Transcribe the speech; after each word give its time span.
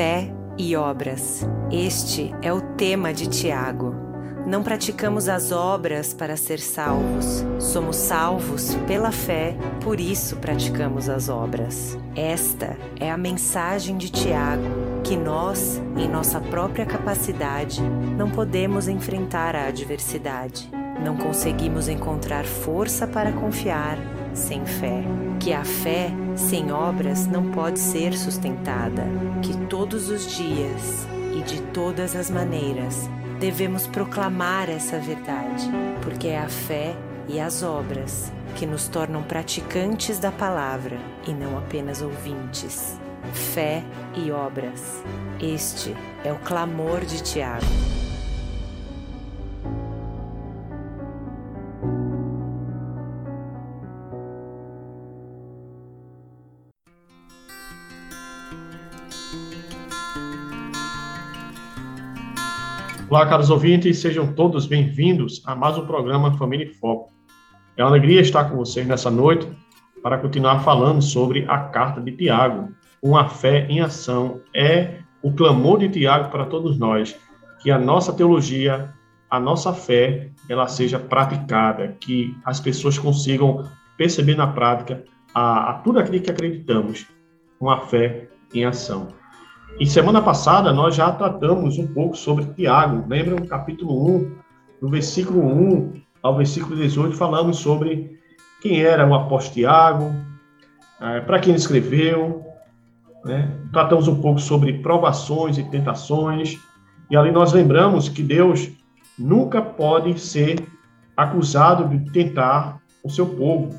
Fé 0.00 0.32
e 0.56 0.74
obras. 0.76 1.46
Este 1.70 2.34
é 2.40 2.50
o 2.50 2.62
tema 2.62 3.12
de 3.12 3.26
Tiago. 3.26 3.94
Não 4.46 4.62
praticamos 4.62 5.28
as 5.28 5.52
obras 5.52 6.14
para 6.14 6.38
ser 6.38 6.58
salvos. 6.58 7.44
Somos 7.58 7.96
salvos 7.96 8.74
pela 8.86 9.12
fé, 9.12 9.54
por 9.82 10.00
isso 10.00 10.36
praticamos 10.36 11.06
as 11.10 11.28
obras. 11.28 11.98
Esta 12.16 12.78
é 12.98 13.10
a 13.10 13.18
mensagem 13.18 13.98
de 13.98 14.08
Tiago, 14.08 14.64
que 15.04 15.18
nós, 15.18 15.78
em 15.98 16.08
nossa 16.08 16.40
própria 16.40 16.86
capacidade, 16.86 17.82
não 17.82 18.30
podemos 18.30 18.88
enfrentar 18.88 19.54
a 19.54 19.66
adversidade. 19.66 20.66
Não 21.04 21.18
conseguimos 21.18 21.90
encontrar 21.90 22.46
força 22.46 23.06
para 23.06 23.32
confiar 23.32 23.98
sem 24.32 24.64
fé, 24.64 25.02
que 25.38 25.52
a 25.52 25.62
fé 25.62 26.10
sem 26.40 26.72
obras 26.72 27.26
não 27.26 27.50
pode 27.50 27.78
ser 27.78 28.16
sustentada, 28.16 29.04
que 29.42 29.56
todos 29.66 30.08
os 30.08 30.26
dias 30.36 31.06
e 31.36 31.42
de 31.42 31.60
todas 31.72 32.16
as 32.16 32.30
maneiras 32.30 33.08
devemos 33.38 33.86
proclamar 33.86 34.68
essa 34.68 34.98
verdade, 34.98 35.70
porque 36.02 36.28
é 36.28 36.38
a 36.38 36.48
fé 36.48 36.96
e 37.28 37.38
as 37.38 37.62
obras 37.62 38.32
que 38.56 38.66
nos 38.66 38.88
tornam 38.88 39.22
praticantes 39.22 40.18
da 40.18 40.32
palavra 40.32 40.98
e 41.26 41.32
não 41.32 41.56
apenas 41.56 42.02
ouvintes. 42.02 42.98
Fé 43.32 43.84
e 44.16 44.30
obras. 44.30 45.02
Este 45.40 45.94
é 46.24 46.32
o 46.32 46.38
clamor 46.38 47.04
de 47.04 47.22
Tiago. 47.22 47.99
Olá, 63.10 63.26
caros 63.26 63.50
ouvintes, 63.50 63.98
sejam 63.98 64.32
todos 64.34 64.66
bem-vindos 64.66 65.42
a 65.44 65.52
mais 65.52 65.76
um 65.76 65.84
programa 65.84 66.32
Família 66.38 66.66
em 66.66 66.72
Foco. 66.72 67.12
É 67.76 67.82
uma 67.82 67.90
alegria 67.90 68.20
estar 68.20 68.44
com 68.44 68.56
vocês 68.56 68.86
nessa 68.86 69.10
noite 69.10 69.48
para 70.00 70.16
continuar 70.16 70.60
falando 70.60 71.02
sobre 71.02 71.44
a 71.48 71.58
carta 71.58 72.00
de 72.00 72.12
Tiago. 72.12 72.72
Uma 73.02 73.28
fé 73.28 73.66
em 73.68 73.80
ação 73.80 74.40
é 74.54 75.00
o 75.24 75.32
clamor 75.32 75.80
de 75.80 75.88
Tiago 75.88 76.30
para 76.30 76.46
todos 76.46 76.78
nós, 76.78 77.18
que 77.58 77.68
a 77.68 77.80
nossa 77.80 78.12
teologia, 78.12 78.94
a 79.28 79.40
nossa 79.40 79.72
fé, 79.72 80.30
ela 80.48 80.68
seja 80.68 81.00
praticada, 81.00 81.96
que 81.98 82.36
as 82.44 82.60
pessoas 82.60 82.96
consigam 82.96 83.68
perceber 83.96 84.36
na 84.36 84.46
prática 84.46 85.02
a, 85.34 85.70
a 85.70 85.74
tudo 85.80 85.98
aquilo 85.98 86.22
que 86.22 86.30
acreditamos, 86.30 87.08
uma 87.60 87.80
fé 87.80 88.28
em 88.54 88.64
ação. 88.64 89.08
E 89.78 89.86
semana 89.86 90.20
passada 90.20 90.72
nós 90.72 90.94
já 90.94 91.10
tratamos 91.12 91.78
um 91.78 91.86
pouco 91.86 92.16
sobre 92.16 92.44
Tiago. 92.54 93.04
Lembra 93.08 93.36
o 93.36 93.46
capítulo 93.46 94.16
1, 94.16 94.36
no 94.82 94.88
versículo 94.90 95.40
1 95.40 96.00
ao 96.22 96.36
versículo 96.36 96.76
18, 96.76 97.16
falamos 97.16 97.58
sobre 97.58 98.18
quem 98.60 98.82
era 98.82 99.06
o 99.06 99.14
apóstolo 99.14 99.54
Tiago, 99.54 100.12
é, 101.00 101.20
para 101.20 101.38
quem 101.38 101.54
escreveu. 101.54 102.44
Né? 103.24 103.50
Tratamos 103.72 104.06
um 104.06 104.20
pouco 104.20 104.40
sobre 104.40 104.74
provações 104.80 105.56
e 105.56 105.64
tentações. 105.64 106.58
E 107.10 107.16
ali 107.16 107.32
nós 107.32 107.52
lembramos 107.52 108.08
que 108.08 108.22
Deus 108.22 108.68
nunca 109.18 109.62
pode 109.62 110.18
ser 110.20 110.62
acusado 111.16 111.88
de 111.88 112.10
tentar 112.10 112.80
o 113.02 113.10
seu 113.10 113.26
povo. 113.26 113.74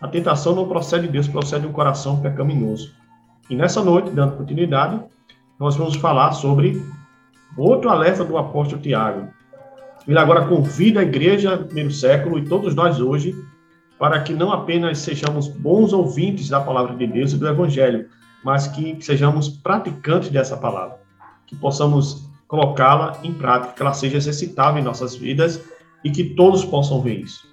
A 0.00 0.08
tentação 0.08 0.54
não 0.54 0.66
procede 0.66 1.06
de 1.06 1.12
Deus, 1.12 1.28
procede 1.28 1.62
de 1.62 1.68
um 1.68 1.72
coração 1.72 2.20
pecaminoso. 2.20 2.99
E 3.50 3.56
nessa 3.56 3.82
noite, 3.82 4.10
dando 4.10 4.36
continuidade, 4.36 5.02
nós 5.58 5.74
vamos 5.74 5.96
falar 5.96 6.30
sobre 6.30 6.80
outro 7.56 7.90
alerta 7.90 8.24
do 8.24 8.38
apóstolo 8.38 8.80
Tiago. 8.80 9.28
Ele 10.06 10.18
agora 10.18 10.46
convida 10.46 11.00
a 11.00 11.02
igreja 11.02 11.56
do 11.56 11.64
primeiro 11.64 11.90
século 11.90 12.38
e 12.38 12.44
todos 12.44 12.76
nós 12.76 13.00
hoje 13.00 13.34
para 13.98 14.20
que 14.20 14.32
não 14.32 14.50
apenas 14.50 14.98
sejamos 14.98 15.48
bons 15.48 15.92
ouvintes 15.92 16.48
da 16.48 16.60
palavra 16.60 16.96
de 16.96 17.06
Deus 17.06 17.32
e 17.32 17.36
do 17.36 17.46
evangelho, 17.46 18.08
mas 18.42 18.66
que 18.68 18.96
sejamos 19.02 19.48
praticantes 19.48 20.30
dessa 20.30 20.56
palavra, 20.56 20.98
que 21.46 21.54
possamos 21.56 22.30
colocá-la 22.48 23.18
em 23.22 23.34
prática, 23.34 23.74
que 23.74 23.82
ela 23.82 23.92
seja 23.92 24.16
exercitável 24.16 24.80
em 24.80 24.84
nossas 24.84 25.14
vidas 25.14 25.62
e 26.02 26.10
que 26.10 26.24
todos 26.34 26.64
possam 26.64 27.02
ver 27.02 27.20
isso. 27.20 27.46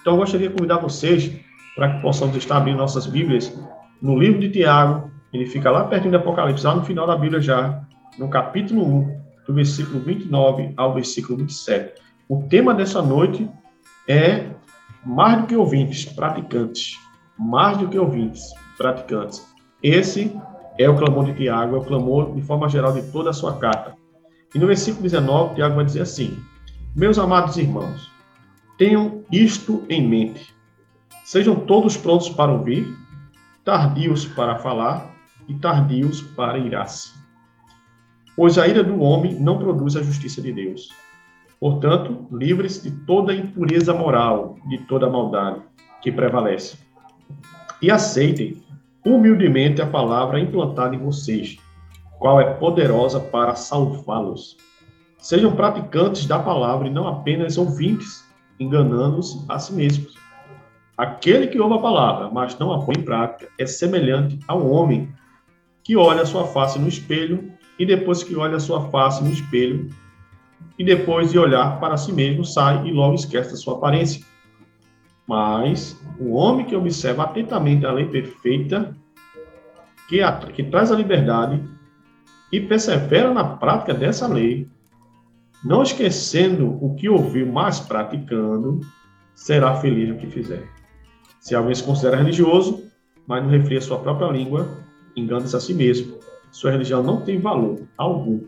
Então, 0.00 0.14
eu 0.14 0.20
gostaria 0.20 0.48
de 0.48 0.54
convidar 0.54 0.78
vocês 0.78 1.30
para 1.76 1.94
que 1.94 2.00
possamos 2.00 2.34
estar 2.36 2.56
abrindo 2.56 2.78
nossas 2.78 3.06
Bíblias 3.06 3.52
no 4.00 4.18
livro 4.18 4.40
de 4.40 4.48
Tiago, 4.48 5.11
ele 5.32 5.46
fica 5.46 5.70
lá 5.70 5.84
perto 5.84 6.10
do 6.10 6.16
Apocalipse, 6.16 6.64
lá 6.64 6.74
no 6.74 6.84
final 6.84 7.06
da 7.06 7.16
Bíblia 7.16 7.40
já, 7.40 7.82
no 8.18 8.28
capítulo 8.28 8.84
1, 8.84 9.22
do 9.46 9.54
versículo 9.54 10.00
29 10.00 10.74
ao 10.76 10.92
versículo 10.92 11.38
27. 11.38 12.00
O 12.28 12.42
tema 12.48 12.74
dessa 12.74 13.00
noite 13.00 13.48
é 14.08 14.46
mais 15.04 15.40
do 15.40 15.46
que 15.46 15.56
ouvintes, 15.56 16.04
praticantes. 16.04 16.98
Mais 17.38 17.78
do 17.78 17.88
que 17.88 17.98
ouvintes, 17.98 18.52
praticantes. 18.76 19.44
Esse 19.82 20.38
é 20.78 20.88
o 20.88 20.96
clamor 20.96 21.24
de 21.24 21.34
Tiago, 21.34 21.76
é 21.76 21.78
o 21.78 21.84
clamor 21.84 22.34
de 22.34 22.42
forma 22.42 22.68
geral 22.68 22.92
de 22.92 23.02
toda 23.10 23.30
a 23.30 23.32
sua 23.32 23.56
carta. 23.56 23.96
E 24.54 24.58
no 24.58 24.66
versículo 24.66 25.02
19, 25.02 25.54
Tiago 25.54 25.76
vai 25.76 25.84
dizer 25.84 26.02
assim: 26.02 26.38
Meus 26.94 27.18
amados 27.18 27.56
irmãos, 27.56 28.10
tenham 28.76 29.24
isto 29.32 29.82
em 29.88 30.06
mente. 30.06 30.54
Sejam 31.24 31.56
todos 31.56 31.96
prontos 31.96 32.28
para 32.28 32.52
ouvir, 32.52 32.86
tardios 33.64 34.26
para 34.26 34.58
falar 34.58 35.11
e 35.48 35.54
tardios 35.54 36.22
para 36.22 36.58
irar-se. 36.58 37.12
Pois 38.36 38.56
a 38.58 38.66
ira 38.66 38.82
do 38.82 39.00
homem 39.00 39.38
não 39.38 39.58
produz 39.58 39.96
a 39.96 40.02
justiça 40.02 40.40
de 40.40 40.52
Deus. 40.52 40.90
Portanto, 41.60 42.26
livres 42.32 42.82
de 42.82 42.90
toda 42.90 43.34
impureza 43.34 43.94
moral, 43.94 44.56
de 44.68 44.78
toda 44.78 45.08
maldade 45.08 45.60
que 46.00 46.10
prevalece. 46.10 46.76
E 47.80 47.90
aceitem 47.90 48.62
humildemente 49.04 49.82
a 49.82 49.86
palavra 49.86 50.40
implantada 50.40 50.94
em 50.94 50.98
vocês, 50.98 51.58
qual 52.18 52.40
é 52.40 52.54
poderosa 52.54 53.20
para 53.20 53.54
salvá-los. 53.54 54.56
Sejam 55.18 55.54
praticantes 55.54 56.26
da 56.26 56.38
palavra 56.38 56.88
e 56.88 56.90
não 56.90 57.06
apenas 57.06 57.56
ouvintes, 57.56 58.24
enganando-se 58.58 59.44
a 59.48 59.58
si 59.58 59.72
mesmos. 59.72 60.14
Aquele 60.96 61.46
que 61.46 61.60
ouve 61.60 61.76
a 61.76 61.78
palavra, 61.78 62.30
mas 62.30 62.58
não 62.58 62.72
a 62.72 62.84
põe 62.84 62.96
em 62.98 63.02
prática, 63.02 63.48
é 63.58 63.66
semelhante 63.66 64.38
ao 64.48 64.68
homem 64.68 65.12
que 65.82 65.96
olha 65.96 66.22
a 66.22 66.26
sua 66.26 66.46
face 66.46 66.78
no 66.78 66.88
espelho 66.88 67.52
e 67.78 67.86
depois 67.86 68.22
que 68.22 68.36
olha 68.36 68.56
a 68.56 68.60
sua 68.60 68.88
face 68.90 69.22
no 69.22 69.30
espelho 69.30 69.88
e 70.78 70.84
depois 70.84 71.30
de 71.30 71.38
olhar 71.38 71.80
para 71.80 71.96
si 71.96 72.12
mesmo 72.12 72.44
sai 72.44 72.86
e 72.86 72.92
logo 72.92 73.14
esquece 73.14 73.50
da 73.50 73.56
sua 73.56 73.74
aparência. 73.74 74.24
Mas 75.26 76.00
o 76.18 76.32
homem 76.32 76.66
que 76.66 76.76
observa 76.76 77.24
atentamente 77.24 77.86
a 77.86 77.92
lei 77.92 78.06
perfeita, 78.06 78.96
que, 80.08 80.20
a, 80.20 80.32
que 80.32 80.62
traz 80.64 80.90
a 80.90 80.96
liberdade 80.96 81.62
e 82.52 82.60
persevera 82.60 83.32
na 83.32 83.44
prática 83.44 83.94
dessa 83.94 84.26
lei, 84.26 84.68
não 85.64 85.82
esquecendo 85.82 86.76
o 86.84 86.94
que 86.94 87.08
ouviu, 87.08 87.50
mas 87.50 87.80
praticando, 87.80 88.80
será 89.34 89.76
feliz 89.76 90.08
no 90.08 90.16
que 90.16 90.26
fizer. 90.26 90.68
Se 91.40 91.54
alguém 91.54 91.74
se 91.74 91.82
considera 91.82 92.16
religioso, 92.16 92.84
mas 93.26 93.42
não 93.42 93.50
refria 93.50 93.80
sua 93.80 93.98
própria 93.98 94.28
língua, 94.28 94.81
engana-se 95.16 95.56
a 95.56 95.60
si 95.60 95.74
mesmo. 95.74 96.18
Sua 96.50 96.70
religião 96.70 97.02
não 97.02 97.20
tem 97.22 97.38
valor 97.38 97.80
algum. 97.96 98.40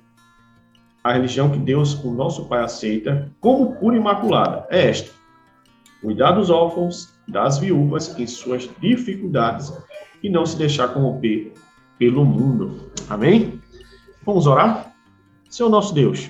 A 1.02 1.12
religião 1.12 1.50
que 1.50 1.58
Deus, 1.58 1.94
o 2.02 2.10
nosso 2.10 2.46
Pai, 2.46 2.62
aceita 2.62 3.30
como 3.40 3.76
pura 3.76 3.96
e 3.96 3.98
imaculada 3.98 4.66
é 4.70 4.88
esta: 4.88 5.10
cuidar 6.00 6.32
dos 6.32 6.50
órfãos, 6.50 7.14
das 7.28 7.58
viúvas 7.58 8.18
em 8.18 8.26
suas 8.26 8.68
dificuldades 8.80 9.72
e 10.22 10.28
não 10.28 10.46
se 10.46 10.56
deixar 10.56 10.88
corromper 10.88 11.52
pelo 11.98 12.24
mundo. 12.24 12.90
Amém? 13.08 13.60
Vamos 14.24 14.46
orar? 14.46 14.92
Senhor 15.48 15.68
nosso 15.68 15.94
Deus, 15.94 16.28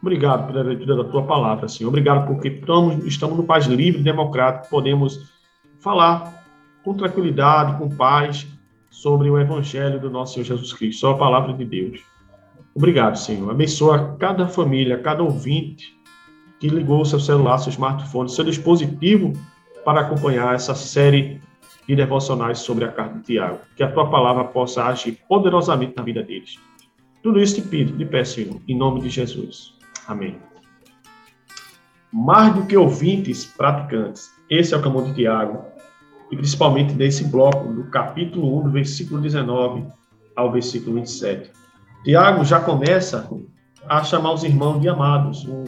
obrigado 0.00 0.46
pela 0.46 0.62
leitura 0.64 0.96
da 0.96 1.04
tua 1.04 1.22
palavra, 1.24 1.68
Senhor. 1.68 1.88
Obrigado 1.88 2.26
porque 2.26 2.48
estamos, 2.48 3.04
estamos 3.04 3.36
no 3.36 3.44
país 3.44 3.66
livre 3.66 4.00
e 4.00 4.04
democrático, 4.04 4.68
podemos 4.68 5.32
falar 5.80 6.44
com 6.82 6.94
tranquilidade, 6.94 7.78
com 7.78 7.88
paz, 7.88 8.46
sobre 8.94 9.28
o 9.28 9.36
Evangelho 9.36 9.98
do 9.98 10.08
nosso 10.08 10.34
Senhor 10.34 10.46
Jesus 10.46 10.72
Cristo, 10.72 11.00
só 11.00 11.10
a 11.10 11.18
palavra 11.18 11.52
de 11.52 11.64
Deus. 11.64 12.00
Obrigado, 12.72 13.16
Senhor. 13.18 13.50
Abençoa 13.50 14.16
cada 14.20 14.46
família, 14.46 14.98
cada 14.98 15.20
ouvinte 15.20 15.98
que 16.60 16.68
ligou 16.68 17.04
seu 17.04 17.18
celular, 17.18 17.58
seu 17.58 17.70
smartphone, 17.70 18.30
seu 18.30 18.44
dispositivo 18.44 19.32
para 19.84 20.02
acompanhar 20.02 20.54
essa 20.54 20.76
série 20.76 21.40
de 21.88 21.96
devocionais 21.96 22.60
sobre 22.60 22.84
a 22.84 22.92
carta 22.92 23.18
de 23.18 23.24
Tiago. 23.24 23.58
Que 23.76 23.82
a 23.82 23.90
tua 23.90 24.08
palavra 24.08 24.44
possa 24.44 24.84
agir 24.84 25.18
poderosamente 25.28 25.94
na 25.96 26.04
vida 26.04 26.22
deles. 26.22 26.56
Tudo 27.20 27.40
isso 27.40 27.56
te 27.56 27.62
pido, 27.62 27.98
te 27.98 28.04
peço, 28.04 28.36
Senhor, 28.36 28.60
em 28.66 28.78
nome 28.78 29.00
de 29.00 29.08
Jesus. 29.08 29.74
Amém. 30.06 30.38
Mais 32.12 32.54
do 32.54 32.64
que 32.64 32.76
ouvintes, 32.76 33.44
praticantes. 33.44 34.30
Esse 34.48 34.72
é 34.72 34.76
o 34.76 34.80
clamor 34.80 35.04
de 35.04 35.14
Tiago 35.14 35.73
e 36.34 36.36
principalmente 36.36 36.92
desse 36.94 37.24
bloco, 37.24 37.72
do 37.72 37.84
capítulo 37.84 38.58
1, 38.58 38.62
do 38.64 38.70
versículo 38.70 39.20
19 39.20 39.86
ao 40.34 40.50
versículo 40.50 40.96
27. 40.96 41.50
Tiago 42.02 42.44
já 42.44 42.60
começa 42.60 43.30
a 43.88 44.02
chamar 44.02 44.32
os 44.32 44.42
irmãos 44.42 44.80
de 44.80 44.88
amados, 44.88 45.46
o, 45.46 45.64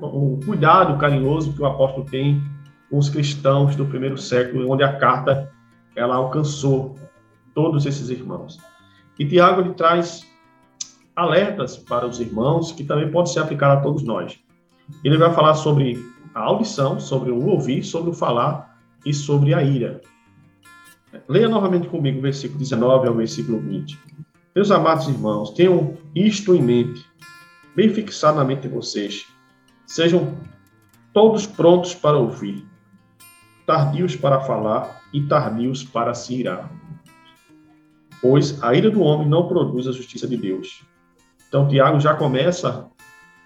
o, 0.00 0.38
cuidado 0.44 0.96
carinhoso 0.98 1.52
que 1.52 1.60
o 1.60 1.66
apóstolo 1.66 2.06
tem 2.06 2.40
com 2.88 2.98
os 2.98 3.08
cristãos 3.08 3.74
do 3.74 3.84
primeiro 3.86 4.16
século, 4.16 4.70
onde 4.70 4.84
a 4.84 4.96
carta 4.96 5.50
ela 5.96 6.14
alcançou 6.14 6.94
todos 7.52 7.86
esses 7.86 8.08
irmãos. 8.08 8.58
E 9.18 9.26
Tiago 9.26 9.62
ele 9.62 9.74
traz 9.74 10.24
alertas 11.16 11.76
para 11.76 12.06
os 12.06 12.20
irmãos 12.20 12.70
que 12.70 12.84
também 12.84 13.10
pode 13.10 13.32
ser 13.32 13.40
aplicado 13.40 13.80
a 13.80 13.82
todos 13.82 14.04
nós. 14.04 14.38
Ele 15.02 15.18
vai 15.18 15.32
falar 15.34 15.54
sobre 15.54 15.98
a 16.34 16.40
audição, 16.40 17.00
sobre 17.00 17.32
o 17.32 17.46
ouvir, 17.46 17.82
sobre 17.82 18.10
o 18.10 18.14
falar 18.14 18.69
e 19.04 19.12
sobre 19.12 19.54
a 19.54 19.62
ira. 19.62 20.00
Leia 21.28 21.48
novamente 21.48 21.88
comigo 21.88 22.18
o 22.18 22.22
versículo 22.22 22.58
19 22.58 23.08
ao 23.08 23.14
versículo 23.14 23.58
20. 23.60 23.98
Meus 24.54 24.70
amados 24.70 25.08
irmãos, 25.08 25.50
tenham 25.50 25.96
isto 26.14 26.54
em 26.54 26.62
mente, 26.62 27.04
bem 27.74 27.88
fixado 27.92 28.38
na 28.38 28.44
mente 28.44 28.62
de 28.62 28.68
vocês. 28.68 29.26
Sejam 29.86 30.36
todos 31.12 31.46
prontos 31.46 31.94
para 31.94 32.16
ouvir, 32.16 32.64
tardios 33.66 34.16
para 34.16 34.40
falar 34.40 35.02
e 35.12 35.22
tardios 35.22 35.82
para 35.84 36.14
se 36.14 36.34
irar. 36.34 36.70
Pois 38.20 38.62
a 38.62 38.74
ira 38.74 38.90
do 38.90 39.00
homem 39.00 39.28
não 39.28 39.48
produz 39.48 39.86
a 39.86 39.92
justiça 39.92 40.28
de 40.28 40.36
Deus. 40.36 40.84
Então, 41.48 41.66
Tiago 41.66 41.98
já 41.98 42.14
começa 42.14 42.88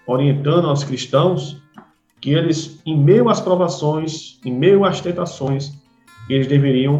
orientando 0.05 0.67
aos 0.67 0.83
cristãos 0.83 1.61
que 2.25 2.33
eles, 2.33 2.81
em 2.83 2.97
meio 2.97 3.29
às 3.29 3.39
provações, 3.39 4.39
em 4.43 4.51
meio 4.51 4.83
às 4.83 4.99
tentações, 4.99 5.71
eles 6.27 6.47
deveriam 6.47 6.97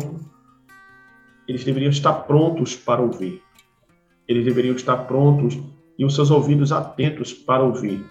eles 1.48 1.64
deveriam 1.64 1.90
estar 1.90 2.14
prontos 2.14 2.76
para 2.76 3.02
ouvir. 3.02 3.42
Eles 4.28 4.46
deveriam 4.46 4.76
estar 4.76 4.98
prontos 4.98 5.58
e 5.98 6.06
os 6.06 6.14
seus 6.14 6.30
ouvidos 6.30 6.72
atentos 6.72 7.34
para 7.34 7.64
ouvir. 7.64 8.06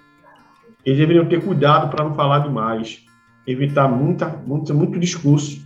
Eles 0.85 0.99
deveriam 0.99 1.25
ter 1.27 1.41
cuidado 1.41 1.89
para 1.89 2.05
não 2.05 2.17
falar 2.17 2.41
demais, 2.41 3.07
evitar 3.47 3.87
muita, 3.87 4.27
muito, 4.27 4.75
muito 4.75 4.99
discurso 4.99 5.65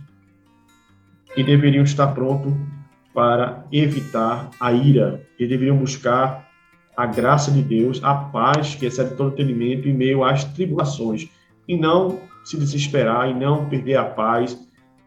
e 1.35 1.43
deveriam 1.43 1.83
estar 1.83 2.09
prontos 2.09 2.53
para 3.11 3.65
evitar 3.71 4.51
a 4.59 4.71
ira. 4.71 5.27
Eles 5.39 5.49
deveriam 5.49 5.77
buscar 5.77 6.47
a 6.95 7.07
graça 7.07 7.49
de 7.49 7.63
Deus, 7.63 8.03
a 8.03 8.13
paz 8.13 8.75
que 8.75 8.85
excede 8.85 9.15
todo 9.15 9.33
entendimento 9.33 9.89
em 9.89 9.93
meio 9.93 10.23
às 10.23 10.43
tribulações, 10.43 11.27
e 11.69 11.77
não 11.77 12.19
se 12.43 12.57
desesperar 12.57 13.29
e 13.29 13.33
não 13.33 13.69
perder 13.69 13.95
a 13.95 14.05
paz 14.05 14.59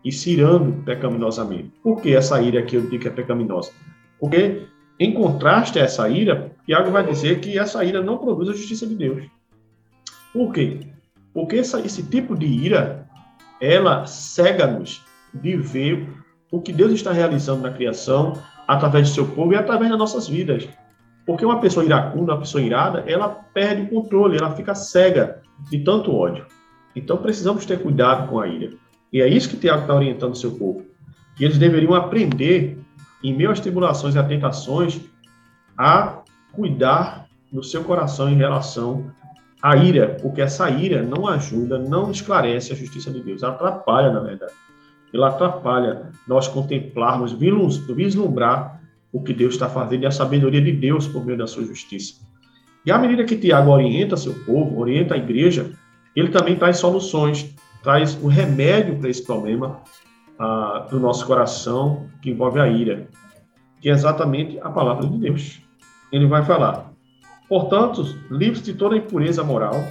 e 0.04 0.12
se 0.12 0.30
irando 0.30 0.72
pecaminosamente. 0.84 1.72
Por 1.82 2.00
que 2.00 2.14
essa 2.14 2.40
ira 2.40 2.60
aqui 2.60 2.76
eu 2.76 2.82
digo 2.82 3.02
que 3.02 3.08
é 3.08 3.10
pecaminosa? 3.10 3.72
Porque, 4.20 4.62
em 4.98 5.12
contraste 5.12 5.80
a 5.80 5.82
essa 5.82 6.08
ira, 6.08 6.52
Tiago 6.64 6.92
vai 6.92 7.04
dizer 7.04 7.40
que 7.40 7.58
essa 7.58 7.84
ira 7.84 8.00
não 8.00 8.16
produz 8.16 8.48
a 8.48 8.52
justiça 8.52 8.86
de 8.86 8.94
Deus. 8.94 9.24
Por 10.32 10.52
quê? 10.52 10.78
Porque 11.34 11.56
essa, 11.56 11.80
esse 11.80 12.04
tipo 12.04 12.36
de 12.38 12.46
ira, 12.46 13.08
ela 13.60 14.06
cega-nos 14.06 15.04
de 15.34 15.56
ver 15.56 16.06
o 16.50 16.60
que 16.60 16.72
Deus 16.72 16.92
está 16.92 17.10
realizando 17.12 17.62
na 17.62 17.72
criação, 17.72 18.40
através 18.68 19.08
do 19.08 19.14
seu 19.14 19.26
povo 19.26 19.52
e 19.52 19.56
através 19.56 19.90
das 19.90 19.98
nossas 19.98 20.28
vidas. 20.28 20.68
Porque 21.26 21.44
uma 21.44 21.60
pessoa 21.60 21.84
iracunda, 21.84 22.32
uma 22.32 22.40
pessoa 22.40 22.62
irada, 22.62 23.04
ela 23.06 23.28
perde 23.28 23.82
o 23.82 23.88
controle, 23.88 24.38
ela 24.38 24.54
fica 24.54 24.74
cega 24.74 25.40
de 25.70 25.78
tanto 25.78 26.14
ódio. 26.14 26.46
Então 26.94 27.16
precisamos 27.16 27.64
ter 27.64 27.80
cuidado 27.80 28.28
com 28.28 28.40
a 28.40 28.48
ira. 28.48 28.72
E 29.12 29.20
é 29.20 29.28
isso 29.28 29.48
que 29.48 29.56
Tiago 29.56 29.82
está 29.82 29.94
orientando 29.94 30.32
o 30.32 30.36
seu 30.36 30.52
povo. 30.52 30.84
Eles 31.38 31.58
deveriam 31.58 31.94
aprender, 31.94 32.78
em 33.22 33.34
meio 33.34 33.50
às 33.50 33.60
tribulações 33.60 34.14
e 34.14 34.18
às 34.18 34.26
tentações, 34.26 35.00
a 35.76 36.22
cuidar 36.52 37.26
do 37.50 37.62
seu 37.62 37.84
coração 37.84 38.28
em 38.28 38.36
relação 38.36 39.10
à 39.62 39.76
ira, 39.76 40.16
porque 40.20 40.40
essa 40.40 40.68
ira 40.70 41.02
não 41.02 41.26
ajuda, 41.26 41.78
não 41.78 42.10
esclarece 42.10 42.72
a 42.72 42.76
justiça 42.76 43.10
de 43.10 43.20
Deus, 43.20 43.42
ela 43.42 43.52
atrapalha, 43.52 44.10
na 44.10 44.20
verdade. 44.20 44.52
Ela 45.12 45.28
atrapalha 45.28 46.10
nós 46.26 46.48
contemplarmos, 46.48 47.32
vislumbrar 47.32 48.81
o 49.12 49.22
que 49.22 49.34
Deus 49.34 49.54
está 49.54 49.68
fazendo 49.68 50.04
e 50.04 50.06
a 50.06 50.10
sabedoria 50.10 50.60
de 50.60 50.72
Deus 50.72 51.06
por 51.06 51.24
meio 51.24 51.38
da 51.38 51.46
sua 51.46 51.64
justiça. 51.64 52.14
E 52.84 52.90
à 52.90 52.98
medida 52.98 53.24
que 53.24 53.36
Tiago 53.36 53.70
orienta 53.70 54.16
seu 54.16 54.34
povo, 54.44 54.80
orienta 54.80 55.14
a 55.14 55.18
igreja, 55.18 55.70
ele 56.16 56.28
também 56.28 56.56
traz 56.56 56.78
soluções, 56.78 57.54
traz 57.82 58.18
o 58.22 58.26
remédio 58.26 58.98
para 58.98 59.08
esse 59.08 59.24
problema 59.24 59.80
ah, 60.38 60.86
do 60.90 60.98
nosso 60.98 61.26
coração 61.26 62.08
que 62.20 62.30
envolve 62.30 62.58
a 62.58 62.66
ira, 62.66 63.06
que 63.80 63.88
é 63.88 63.92
exatamente 63.92 64.58
a 64.60 64.70
palavra 64.70 65.06
de 65.06 65.18
Deus. 65.18 65.60
Ele 66.10 66.26
vai 66.26 66.44
falar: 66.44 66.90
portanto, 67.48 68.02
livre-se 68.30 68.64
de 68.64 68.74
toda 68.74 68.96
impureza 68.96 69.44
moral 69.44 69.84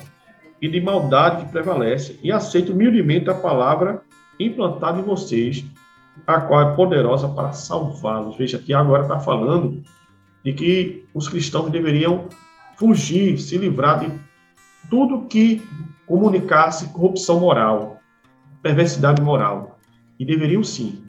e 0.61 0.67
de 0.67 0.81
maldade 0.81 1.45
que 1.45 1.51
prevalece, 1.51 2.19
e 2.21 2.31
aceite 2.31 2.71
humildemente 2.71 3.29
a 3.29 3.33
palavra 3.33 4.01
implantada 4.39 4.99
em 4.99 5.03
vocês, 5.03 5.65
a 6.27 6.41
qual 6.41 6.61
é 6.61 6.75
poderosa 6.75 7.27
para 7.29 7.51
salvá-los. 7.51 8.37
Veja, 8.37 8.57
aqui 8.57 8.73
agora 8.73 9.03
está 9.03 9.19
falando 9.19 9.83
de 10.43 10.53
que 10.53 11.05
os 11.13 11.27
cristãos 11.27 11.69
deveriam 11.69 12.27
fugir, 12.75 13.37
se 13.39 13.57
livrar 13.57 13.99
de 13.99 14.11
tudo 14.89 15.27
que 15.27 15.61
comunicasse 16.07 16.89
corrupção 16.89 17.39
moral, 17.39 17.99
perversidade 18.61 19.21
moral. 19.21 19.79
E 20.19 20.25
deveriam 20.25 20.63
sim 20.63 21.03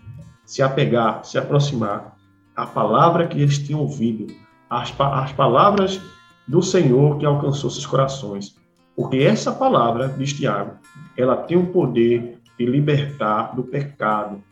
se 0.44 0.62
apegar, 0.62 1.25
se 1.25 1.38
aproximar 1.38 2.16
à 2.56 2.66
palavra 2.66 3.26
que 3.26 3.40
eles 3.40 3.58
tinham 3.58 3.81
ouvido, 3.81 4.26
às, 4.69 4.93
às 4.99 5.32
palavras 5.32 6.00
do 6.46 6.62
Senhor 6.62 7.19
que 7.19 7.26
alcançou 7.26 7.70
seus 7.70 7.87
corações. 7.87 8.56
Porque 8.94 9.19
essa 9.19 9.52
palavra, 9.52 10.08
diz 10.08 10.32
Tiago, 10.32 10.76
ela 11.16 11.37
tem 11.37 11.56
o 11.56 11.66
poder 11.66 12.38
de 12.58 12.66
libertar 12.66 13.54
do 13.54 13.64
pecado, 13.64 14.43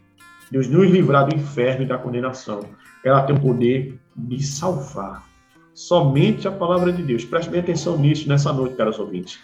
Deus 0.51 0.67
nos 0.69 0.91
livrar 0.91 1.27
do 1.27 1.35
inferno 1.35 1.85
e 1.85 1.87
da 1.87 1.97
condenação. 1.97 2.61
Ela 3.05 3.23
tem 3.23 3.37
o 3.37 3.41
poder 3.41 3.99
de 4.17 4.43
salvar. 4.43 5.25
Somente 5.73 6.49
a 6.49 6.53
palavra 6.53 6.93
de 6.93 7.03
Deus. 7.03 7.25
Preste 7.25 7.51
bem 7.51 7.61
atenção 7.61 7.97
nisso 7.97 8.29
nessa 8.29 8.53
noite, 8.53 8.75
caros 8.75 8.99
ouvintes. 8.99 9.39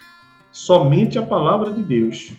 Somente 0.51 1.19
a 1.19 1.23
palavra 1.23 1.73
de 1.73 1.83
Deus. 1.83 2.33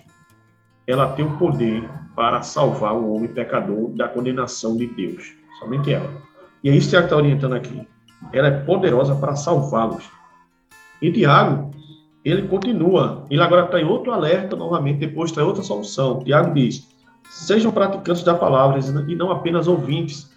Ela 0.86 1.14
tem 1.14 1.26
o 1.26 1.38
poder 1.38 1.88
para 2.16 2.42
salvar 2.42 2.94
o 2.94 3.14
homem 3.14 3.30
pecador 3.30 3.90
da 3.92 4.08
condenação 4.08 4.76
de 4.76 4.88
Deus. 4.88 5.34
Somente 5.60 5.92
ela. 5.92 6.10
E 6.64 6.70
é 6.70 6.76
isso 6.76 6.88
que 6.88 6.92
Tiago 6.92 7.06
está 7.06 7.16
orientando 7.16 7.54
aqui. 7.54 7.88
Ela 8.34 8.48
é 8.48 8.60
poderosa 8.62 9.16
para 9.16 9.36
salvá-los. 9.36 10.10
E 11.02 11.12
Tiago, 11.12 11.72
ele 12.26 12.48
continua. 12.48 13.26
Ele 13.30 13.42
agora 13.42 13.66
está 13.66 13.80
em 13.80 13.86
outro 13.86 14.12
alerta 14.12 14.56
novamente, 14.56 15.00
depois 15.00 15.30
está 15.30 15.42
em 15.42 15.46
outra 15.46 15.64
solução. 15.64 16.24
Tiago 16.24 16.54
diz: 16.54 16.88
Sejam 17.30 17.72
praticantes 17.72 18.24
da 18.24 18.34
palavra 18.34 18.80
e 19.08 19.16
não 19.16 19.32
apenas 19.32 19.68
ouvintes, 19.68 20.32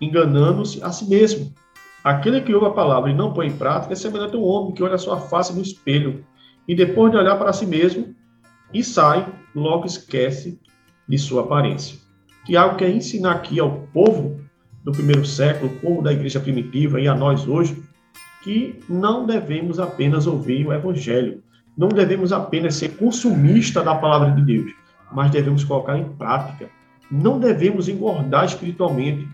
enganando-se 0.00 0.82
a 0.82 0.90
si 0.90 1.08
mesmo. 1.08 1.52
Aquele 2.04 2.40
que 2.40 2.54
ouve 2.54 2.66
a 2.66 2.70
palavra 2.70 3.10
e 3.10 3.14
não 3.14 3.32
põe 3.32 3.48
em 3.48 3.56
prática 3.56 3.92
é 3.92 3.96
semelhante 3.96 4.36
a 4.36 4.38
um 4.38 4.44
homem 4.44 4.72
que 4.72 4.82
olha 4.82 4.94
a 4.94 4.98
sua 4.98 5.18
face 5.18 5.52
no 5.52 5.62
espelho 5.62 6.24
e 6.68 6.74
depois 6.74 7.10
de 7.10 7.18
olhar 7.18 7.36
para 7.36 7.52
si 7.52 7.66
mesmo 7.66 8.14
e 8.72 8.84
sai, 8.84 9.26
logo 9.54 9.86
esquece 9.86 10.60
de 11.08 11.18
sua 11.18 11.42
aparência. 11.42 11.98
Tiago 12.44 12.76
quer 12.76 12.90
ensinar 12.90 13.32
aqui 13.32 13.58
ao 13.58 13.88
povo 13.92 14.40
do 14.84 14.92
primeiro 14.92 15.24
século, 15.24 15.72
o 15.72 15.80
povo 15.80 16.02
da 16.02 16.12
igreja 16.12 16.38
primitiva 16.38 17.00
e 17.00 17.08
a 17.08 17.14
nós 17.14 17.48
hoje, 17.48 17.82
que 18.44 18.78
não 18.88 19.26
devemos 19.26 19.80
apenas 19.80 20.28
ouvir 20.28 20.64
o 20.64 20.72
evangelho, 20.72 21.42
não 21.76 21.88
devemos 21.88 22.32
apenas 22.32 22.76
ser 22.76 22.96
consumista 22.96 23.82
da 23.82 23.96
palavra 23.96 24.30
de 24.30 24.42
Deus, 24.42 24.72
mas 25.12 25.30
devemos 25.30 25.64
colocar 25.64 25.98
em 25.98 26.04
prática. 26.04 26.70
Não 27.10 27.38
devemos 27.38 27.88
engordar 27.88 28.44
espiritualmente 28.44 29.28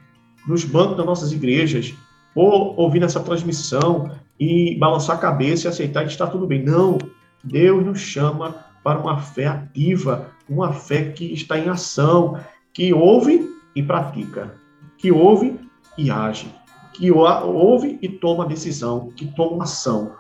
nos 0.47 0.65
bancos 0.65 0.97
das 0.97 1.07
nossas 1.07 1.33
igrejas, 1.33 1.95
ou 2.35 2.75
ouvir 2.77 3.03
essa 3.03 3.21
transmissão 3.21 4.11
e 4.39 4.77
balançar 4.79 5.17
a 5.17 5.21
cabeça 5.21 5.67
e 5.67 5.69
aceitar 5.69 6.05
que 6.05 6.11
está 6.11 6.27
tudo 6.27 6.47
bem. 6.47 6.63
Não, 6.63 6.99
Deus 7.45 7.85
nos 7.85 8.01
chama 8.01 8.57
para 8.83 8.99
uma 8.99 9.19
fé 9.19 9.47
ativa, 9.47 10.29
uma 10.49 10.73
fé 10.73 11.11
que 11.11 11.33
está 11.33 11.59
em 11.59 11.69
ação, 11.69 12.39
que 12.73 12.93
ouve 12.93 13.49
e 13.77 13.83
pratica, 13.83 14.55
que 14.99 15.13
ouve 15.13 15.59
e 15.97 16.11
age, 16.11 16.53
que 16.93 17.11
ouve 17.11 17.99
e 18.03 18.09
toma 18.09 18.47
decisão, 18.47 19.11
que 19.15 19.27
toma 19.27 19.65
ação. 19.65 20.13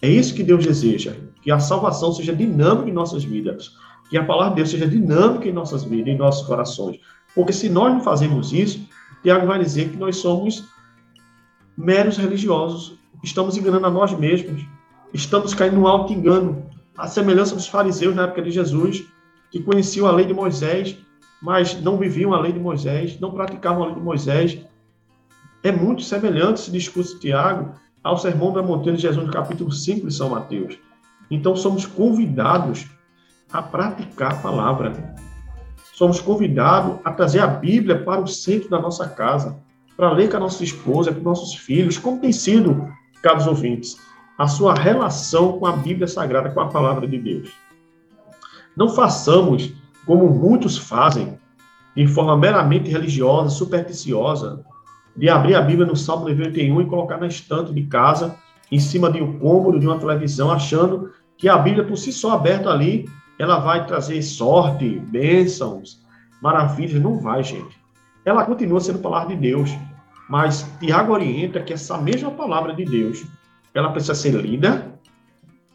É 0.00 0.08
isso 0.08 0.34
que 0.34 0.42
Deus 0.42 0.64
deseja, 0.64 1.16
que 1.42 1.50
a 1.50 1.58
salvação 1.58 2.12
seja 2.12 2.34
dinâmica 2.34 2.90
em 2.90 2.92
nossas 2.92 3.24
vidas 3.24 3.72
que 4.08 4.16
a 4.16 4.24
palavra 4.24 4.50
de 4.50 4.56
Deus 4.56 4.70
seja 4.70 4.86
dinâmica 4.86 5.48
em 5.48 5.52
nossas 5.52 5.84
vidas, 5.84 6.08
em 6.08 6.16
nossos 6.16 6.46
corações. 6.46 7.00
Porque 7.34 7.52
se 7.52 7.68
nós 7.68 7.92
não 7.92 8.00
fazemos 8.00 8.52
isso, 8.52 8.86
Tiago 9.22 9.46
vai 9.46 9.58
dizer 9.58 9.90
que 9.90 9.96
nós 9.96 10.16
somos 10.16 10.64
meros 11.76 12.16
religiosos, 12.16 12.94
estamos 13.22 13.56
enganando 13.56 13.86
a 13.86 13.90
nós 13.90 14.16
mesmos, 14.16 14.64
estamos 15.12 15.52
caindo 15.52 15.76
num 15.76 15.86
alto 15.86 16.12
engano, 16.12 16.64
a 16.96 17.06
semelhança 17.06 17.54
dos 17.54 17.66
fariseus 17.66 18.14
na 18.14 18.22
época 18.22 18.42
de 18.42 18.50
Jesus, 18.50 19.04
que 19.50 19.62
conheciam 19.62 20.06
a 20.06 20.12
lei 20.12 20.24
de 20.24 20.32
Moisés, 20.32 20.96
mas 21.42 21.80
não 21.82 21.98
viviam 21.98 22.32
a 22.32 22.40
lei 22.40 22.52
de 22.52 22.58
Moisés, 22.58 23.18
não 23.20 23.32
praticavam 23.32 23.82
a 23.82 23.86
lei 23.86 23.94
de 23.96 24.00
Moisés. 24.00 24.58
é 25.62 25.72
muito 25.72 26.02
semelhante 26.02 26.60
esse 26.60 26.70
discurso 26.70 27.14
de 27.14 27.22
Tiago 27.22 27.74
ao 28.02 28.16
Sermão 28.16 28.52
da 28.52 28.62
Montanha 28.62 28.96
de 28.96 29.02
Jesus, 29.02 29.26
no 29.26 29.32
capítulo 29.32 29.72
5 29.72 30.06
de 30.06 30.14
São 30.14 30.30
Mateus. 30.30 30.78
Então, 31.30 31.56
somos 31.56 31.84
convidados 31.84 32.86
a 33.52 33.62
praticar 33.62 34.32
a 34.32 34.36
palavra. 34.36 35.14
Somos 35.92 36.20
convidados 36.20 36.98
a 37.04 37.12
trazer 37.12 37.40
a 37.40 37.46
Bíblia 37.46 38.02
para 38.04 38.20
o 38.20 38.26
centro 38.26 38.68
da 38.68 38.80
nossa 38.80 39.08
casa, 39.08 39.56
para 39.96 40.12
ler 40.12 40.30
com 40.30 40.36
a 40.36 40.40
nossa 40.40 40.62
esposa, 40.62 41.12
com 41.12 41.20
nossos 41.20 41.54
filhos, 41.54 41.96
como 41.96 42.20
tem 42.20 42.32
sido, 42.32 42.86
caros 43.22 43.46
ouvintes, 43.46 43.96
a 44.38 44.46
sua 44.46 44.74
relação 44.74 45.58
com 45.58 45.66
a 45.66 45.72
Bíblia 45.72 46.06
Sagrada, 46.06 46.50
com 46.50 46.60
a 46.60 46.68
palavra 46.68 47.06
de 47.08 47.18
Deus. 47.18 47.50
Não 48.76 48.90
façamos 48.90 49.72
como 50.04 50.28
muitos 50.28 50.76
fazem, 50.76 51.38
de 51.96 52.06
forma 52.06 52.36
meramente 52.36 52.90
religiosa, 52.90 53.48
supersticiosa, 53.48 54.62
de 55.16 55.30
abrir 55.30 55.54
a 55.54 55.62
Bíblia 55.62 55.86
no 55.86 55.96
Salmo 55.96 56.28
91 56.28 56.82
e 56.82 56.86
colocar 56.86 57.16
na 57.16 57.26
estante 57.26 57.72
de 57.72 57.84
casa, 57.84 58.36
em 58.70 58.78
cima 58.78 59.10
de 59.10 59.22
um 59.22 59.38
cômodo 59.38 59.80
de 59.80 59.86
uma 59.86 59.98
televisão, 59.98 60.50
achando 60.50 61.10
que 61.38 61.48
a 61.48 61.56
Bíblia, 61.56 61.84
por 61.84 61.96
si 61.96 62.12
só 62.12 62.32
aberta 62.32 62.68
ali, 62.68 63.08
ela 63.38 63.58
vai 63.58 63.86
trazer 63.86 64.22
sorte, 64.22 64.88
bênçãos, 64.88 66.00
maravilhas. 66.40 67.02
Não 67.02 67.18
vai, 67.18 67.42
gente. 67.42 67.78
Ela 68.24 68.44
continua 68.44 68.80
sendo 68.80 68.98
palavra 68.98 69.34
de 69.34 69.40
Deus. 69.40 69.70
Mas 70.28 70.68
Tiago 70.80 71.12
orienta 71.12 71.60
que 71.60 71.72
essa 71.72 71.98
mesma 71.98 72.30
palavra 72.30 72.74
de 72.74 72.84
Deus, 72.84 73.24
ela 73.72 73.90
precisa 73.90 74.14
ser 74.14 74.34
lida 74.34 74.92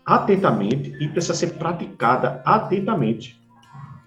atentamente 0.06 0.96
e 1.00 1.08
precisa 1.08 1.34
ser 1.34 1.54
praticada 1.54 2.42
atentamente. 2.46 3.40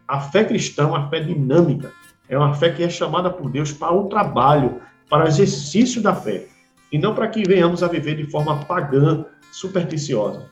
A 0.06 0.20
fé 0.20 0.44
cristã 0.44 0.82
é 0.82 0.86
uma 0.86 1.08
fé 1.08 1.20
dinâmica, 1.20 1.90
é 2.28 2.36
uma 2.36 2.52
fé 2.52 2.70
que 2.70 2.82
é 2.82 2.90
chamada 2.90 3.30
por 3.30 3.50
Deus 3.50 3.72
para 3.72 3.94
o 3.94 4.08
trabalho, 4.08 4.82
para 5.08 5.24
o 5.24 5.28
exercício 5.28 6.02
da 6.02 6.14
fé, 6.14 6.46
e 6.92 6.98
não 6.98 7.14
para 7.14 7.28
que 7.28 7.42
venhamos 7.48 7.82
a 7.82 7.88
viver 7.88 8.16
de 8.16 8.30
forma 8.30 8.64
pagã, 8.64 9.24
supersticiosa. 9.50 10.50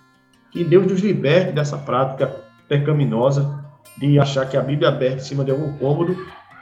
Que 0.51 0.65
Deus 0.65 0.87
nos 0.87 1.01
liberte 1.01 1.53
dessa 1.53 1.77
prática 1.77 2.42
pecaminosa 2.73 3.63
de 3.99 4.19
achar 4.19 4.49
que 4.49 4.57
a 4.57 4.63
Bíblia 4.63 4.89
aberta 4.89 5.17
em 5.17 5.25
cima 5.25 5.45
de 5.45 5.51
algum 5.51 5.77
cômodo 5.77 6.17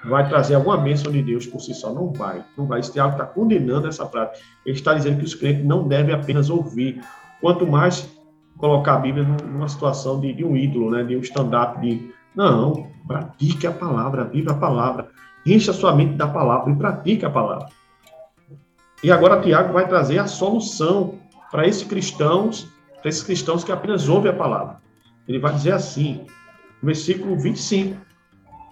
vai 0.04 0.28
trazer 0.28 0.56
alguma 0.56 0.76
bênção 0.76 1.12
de 1.12 1.22
Deus 1.22 1.46
por 1.46 1.60
si 1.60 1.72
só. 1.72 1.92
Não 1.92 2.12
vai, 2.12 2.42
não 2.58 2.66
vai. 2.66 2.80
Esse 2.80 2.92
Tiago 2.92 3.12
está 3.12 3.24
condenando 3.24 3.86
essa 3.86 4.04
prática. 4.04 4.44
Ele 4.66 4.76
está 4.76 4.94
dizendo 4.94 5.18
que 5.18 5.24
os 5.24 5.34
crentes 5.34 5.64
não 5.64 5.86
devem 5.86 6.12
apenas 6.12 6.50
ouvir, 6.50 7.00
quanto 7.40 7.64
mais 7.64 8.10
colocar 8.58 8.94
a 8.94 8.98
Bíblia 8.98 9.24
numa 9.24 9.68
situação 9.68 10.18
de, 10.18 10.32
de 10.32 10.44
um 10.44 10.56
ídolo, 10.56 10.90
né, 10.90 11.04
de 11.04 11.16
um 11.16 11.20
stand-up, 11.20 11.80
de 11.80 12.12
não, 12.34 12.88
pratique 13.06 13.66
a 13.66 13.72
palavra, 13.72 14.24
viva 14.24 14.52
a 14.52 14.56
palavra, 14.56 15.08
encha 15.46 15.72
sua 15.72 15.94
mente 15.94 16.14
da 16.14 16.26
palavra 16.26 16.72
e 16.72 16.76
pratique 16.76 17.24
a 17.24 17.30
palavra. 17.30 17.68
E 19.02 19.10
agora 19.12 19.40
Tiago 19.40 19.72
vai 19.72 19.86
trazer 19.86 20.18
a 20.18 20.26
solução 20.26 21.14
para 21.50 21.66
esses 21.66 21.84
cristãos, 21.84 22.68
para 23.00 23.08
esses 23.08 23.22
cristãos 23.22 23.64
que 23.64 23.72
apenas 23.72 24.08
ouvem 24.08 24.30
a 24.30 24.34
palavra. 24.34 24.80
Ele 25.28 25.38
vai 25.38 25.52
dizer 25.54 25.72
assim, 25.72 26.26
versículo 26.82 27.38
25: 27.38 27.96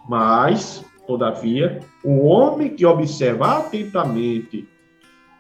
Mas, 0.08 0.84
todavia, 1.06 1.80
o 2.04 2.26
homem 2.26 2.74
que 2.74 2.84
observa 2.84 3.58
atentamente 3.58 4.68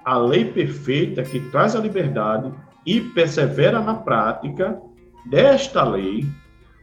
a 0.04 0.16
lei 0.16 0.44
perfeita 0.46 1.22
que 1.22 1.40
traz 1.50 1.76
a 1.76 1.80
liberdade 1.80 2.52
e 2.86 3.00
persevera 3.00 3.80
na 3.80 3.94
prática 3.94 4.80
desta 5.26 5.84
lei, 5.84 6.26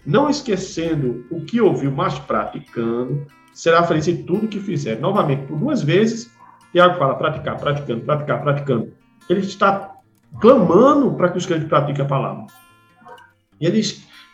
não 0.05 0.29
esquecendo 0.29 1.25
o 1.31 1.41
que 1.41 1.59
ouviu, 1.59 1.91
mas 1.91 2.19
praticando, 2.19 3.25
será 3.53 3.83
feliz 3.83 4.07
em 4.07 4.23
tudo 4.23 4.47
que 4.47 4.59
fizer. 4.59 4.99
Novamente, 4.99 5.47
por 5.47 5.57
duas 5.57 5.81
vezes, 5.81 6.31
Tiago 6.71 6.99
fala 6.99 7.15
praticar, 7.15 7.57
praticando, 7.57 8.01
praticar, 8.01 8.43
praticando. 8.43 8.93
Ele 9.29 9.39
está 9.39 9.95
clamando 10.39 11.13
para 11.13 11.29
que 11.29 11.37
os 11.37 11.45
crentes 11.45 11.67
pratiquem 11.67 12.05
a 12.05 12.07
palavra. 12.07 12.45
E 13.59 13.65
ele, 13.65 13.81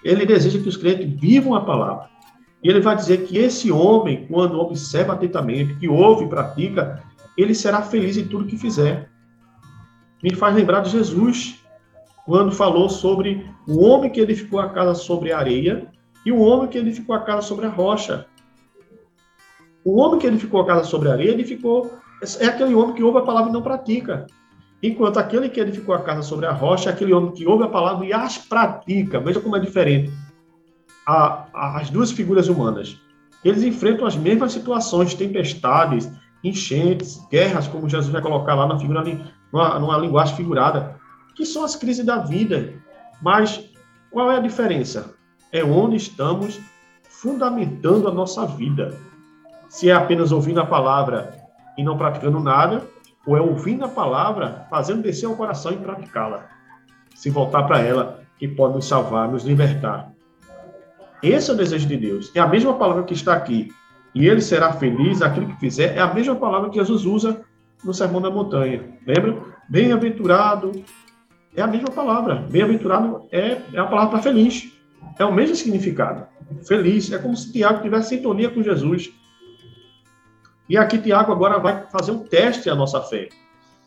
ele 0.03 0.25
deseja 0.25 0.59
que 0.59 0.69
os 0.69 0.77
crentes 0.77 1.09
vivam 1.19 1.55
a 1.55 1.61
palavra. 1.61 2.09
E 2.63 2.69
ele 2.69 2.79
vai 2.79 2.95
dizer 2.95 3.25
que 3.25 3.37
esse 3.37 3.71
homem, 3.71 4.27
quando 4.27 4.59
observa 4.59 5.13
atentamente, 5.13 5.75
que 5.75 5.87
ouve 5.87 6.25
e 6.25 6.29
pratica, 6.29 7.03
ele 7.37 7.55
será 7.55 7.81
feliz 7.81 8.17
em 8.17 8.27
tudo 8.27 8.45
que 8.45 8.57
fizer. 8.57 9.09
Me 10.21 10.35
faz 10.35 10.55
lembrar 10.55 10.81
de 10.81 10.91
Jesus, 10.91 11.63
quando 12.25 12.51
falou 12.51 12.87
sobre 12.87 13.45
o 13.67 13.83
homem 13.83 14.11
que 14.11 14.21
edificou 14.21 14.59
a 14.59 14.69
casa 14.69 14.93
sobre 14.93 15.31
a 15.31 15.39
areia 15.39 15.87
e 16.25 16.31
o 16.31 16.39
homem 16.39 16.67
que 16.67 16.77
edificou 16.77 17.15
a 17.15 17.21
casa 17.21 17.41
sobre 17.41 17.65
a 17.65 17.69
rocha. 17.69 18.27
O 19.83 19.99
homem 19.99 20.19
que 20.19 20.27
edificou 20.27 20.61
a 20.61 20.67
casa 20.67 20.83
sobre 20.83 21.09
a 21.09 21.13
areia 21.13 21.31
edificou 21.31 21.91
é 22.39 22.45
aquele 22.45 22.75
homem 22.75 22.93
que 22.93 23.01
ouve 23.01 23.17
a 23.17 23.23
palavra 23.23 23.49
e 23.49 23.53
não 23.53 23.63
pratica. 23.63 24.27
Enquanto 24.83 25.17
aquele 25.17 25.47
que 25.47 25.59
edificou 25.59 25.93
a 25.93 26.01
casa 26.01 26.23
sobre 26.23 26.45
a 26.47 26.51
rocha 26.51 26.89
é 26.89 26.93
aquele 26.93 27.13
homem 27.13 27.31
que 27.31 27.45
ouve 27.45 27.63
a 27.63 27.69
palavra 27.69 28.05
e 28.05 28.11
as 28.11 28.37
pratica. 28.37 29.19
Veja 29.19 29.39
como 29.39 29.55
é 29.55 29.59
diferente 29.59 30.11
a, 31.05 31.45
a, 31.53 31.77
as 31.79 31.89
duas 31.89 32.11
figuras 32.11 32.47
humanas. 32.47 32.97
Eles 33.43 33.63
enfrentam 33.63 34.05
as 34.05 34.15
mesmas 34.15 34.53
situações, 34.53 35.13
tempestades, 35.13 36.11
enchentes, 36.43 37.19
guerras, 37.29 37.67
como 37.67 37.89
Jesus 37.89 38.11
vai 38.11 38.21
colocar 38.21 38.55
lá 38.55 38.67
na 38.67 38.79
figura, 38.79 39.03
numa, 39.51 39.79
numa 39.79 39.97
linguagem 39.97 40.35
figurada, 40.35 40.95
que 41.35 41.45
são 41.45 41.63
as 41.63 41.75
crises 41.75 42.05
da 42.05 42.17
vida. 42.17 42.73
Mas 43.21 43.63
qual 44.09 44.31
é 44.31 44.37
a 44.37 44.41
diferença? 44.41 45.13
É 45.51 45.63
onde 45.63 45.95
estamos 45.95 46.59
fundamentando 47.03 48.07
a 48.07 48.13
nossa 48.13 48.45
vida. 48.45 48.97
Se 49.69 49.89
é 49.89 49.93
apenas 49.93 50.31
ouvindo 50.31 50.59
a 50.59 50.65
palavra 50.65 51.35
e 51.77 51.83
não 51.83 51.97
praticando 51.97 52.39
nada, 52.39 52.85
ou 53.25 53.37
é 53.37 53.41
ouvindo 53.41 53.85
a 53.85 53.89
palavra, 53.89 54.65
fazendo 54.69 55.01
descer 55.01 55.25
ao 55.25 55.35
coração 55.35 55.71
e 55.71 55.77
praticá-la. 55.77 56.49
Se 57.15 57.29
voltar 57.29 57.63
para 57.63 57.79
ela, 57.79 58.21
que 58.37 58.47
pode 58.47 58.73
nos 58.73 58.85
salvar, 58.85 59.29
nos 59.29 59.43
libertar. 59.43 60.11
Esse 61.21 61.51
é 61.51 61.53
o 61.53 61.57
desejo 61.57 61.87
de 61.87 61.97
Deus. 61.97 62.31
É 62.35 62.39
a 62.39 62.47
mesma 62.47 62.73
palavra 62.73 63.03
que 63.03 63.13
está 63.13 63.33
aqui. 63.33 63.71
E 64.13 64.27
ele 64.27 64.41
será 64.41 64.73
feliz, 64.73 65.21
aquilo 65.21 65.47
que 65.47 65.59
fizer, 65.59 65.95
é 65.95 66.01
a 66.01 66.13
mesma 66.13 66.35
palavra 66.35 66.69
que 66.69 66.79
Jesus 66.79 67.05
usa 67.05 67.41
no 67.83 67.93
Sermão 67.93 68.21
da 68.21 68.29
Montanha. 68.29 68.83
Lembra? 69.05 69.37
Bem-aventurado. 69.69 70.71
É 71.55 71.61
a 71.61 71.67
mesma 71.67 71.89
palavra. 71.89 72.47
Bem-aventurado 72.49 73.27
é, 73.31 73.61
é 73.73 73.79
a 73.79 73.85
palavra 73.85 74.11
para 74.11 74.21
feliz. 74.21 74.71
É 75.19 75.25
o 75.25 75.31
mesmo 75.31 75.55
significado. 75.55 76.25
Feliz. 76.67 77.11
É 77.11 77.19
como 77.19 77.35
se 77.37 77.51
Tiago 77.51 77.81
tivesse 77.81 78.09
sintonia 78.09 78.49
com 78.49 78.63
Jesus. 78.63 79.11
E 80.71 80.77
aqui 80.77 80.97
Tiago 80.97 81.33
agora 81.33 81.59
vai 81.59 81.85
fazer 81.91 82.13
um 82.13 82.19
teste 82.19 82.69
à 82.69 82.75
nossa 82.75 83.01
fé. 83.01 83.27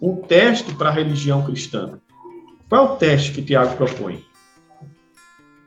Um 0.03 0.17
teste 0.17 0.75
para 0.75 0.91
a 0.91 0.93
religião 0.93 1.43
cristã. 1.43 1.99
Qual 2.69 2.87
é 2.87 2.91
o 2.91 2.97
teste 2.97 3.33
que 3.33 3.41
Tiago 3.41 3.75
propõe? 3.75 4.23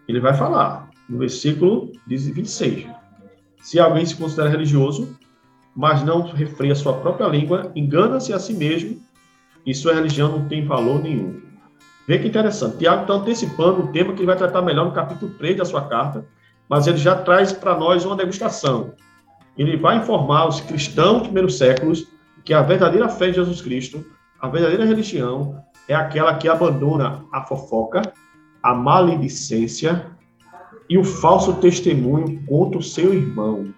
Ele 0.07 0.19
vai 0.19 0.35
falar 0.35 0.91
no 1.09 1.17
versículo 1.17 1.91
26. 2.05 2.85
Se 3.63 3.79
alguém 3.79 4.05
se 4.05 4.15
considera 4.15 4.47
religioso, 4.47 5.17
mas 5.75 6.03
não 6.03 6.21
refreia 6.21 6.75
sua 6.75 6.93
própria 6.93 7.27
língua, 7.29 7.71
engana-se 7.75 8.31
a 8.31 8.37
si 8.37 8.53
mesmo 8.53 9.01
e 9.65 9.73
sua 9.73 9.95
religião 9.95 10.29
não 10.31 10.47
tem 10.47 10.67
valor 10.67 11.01
nenhum. 11.01 11.41
Vê 12.07 12.19
que 12.19 12.27
interessante. 12.27 12.77
Tiago 12.77 13.01
está 13.01 13.15
antecipando 13.15 13.85
o 13.85 13.91
tema 13.91 14.13
que 14.13 14.19
ele 14.19 14.27
vai 14.27 14.37
tratar 14.37 14.61
melhor 14.61 14.85
no 14.85 14.93
capítulo 14.93 15.33
3 15.33 15.57
da 15.57 15.65
sua 15.65 15.81
carta, 15.87 16.23
mas 16.69 16.85
ele 16.85 16.97
já 16.97 17.15
traz 17.15 17.51
para 17.51 17.75
nós 17.75 18.05
uma 18.05 18.15
degustação 18.15 18.93
ele 19.57 19.77
vai 19.77 19.97
informar 19.97 20.47
os 20.47 20.61
cristãos 20.61 21.19
dos 21.19 21.27
primeiros 21.27 21.57
séculos 21.57 22.07
que 22.43 22.53
a 22.53 22.61
verdadeira 22.61 23.09
fé 23.09 23.29
em 23.29 23.33
Jesus 23.33 23.61
Cristo, 23.61 24.05
a 24.39 24.47
verdadeira 24.47 24.85
religião, 24.85 25.63
é 25.87 25.95
aquela 25.95 26.35
que 26.35 26.47
abandona 26.47 27.25
a 27.31 27.43
fofoca, 27.43 28.01
a 28.61 28.73
maledicência 28.73 30.05
e 30.89 30.97
o 30.97 31.03
falso 31.03 31.53
testemunho 31.55 32.41
contra 32.45 32.79
o 32.79 32.83
seu 32.83 33.13
irmão. 33.13 33.73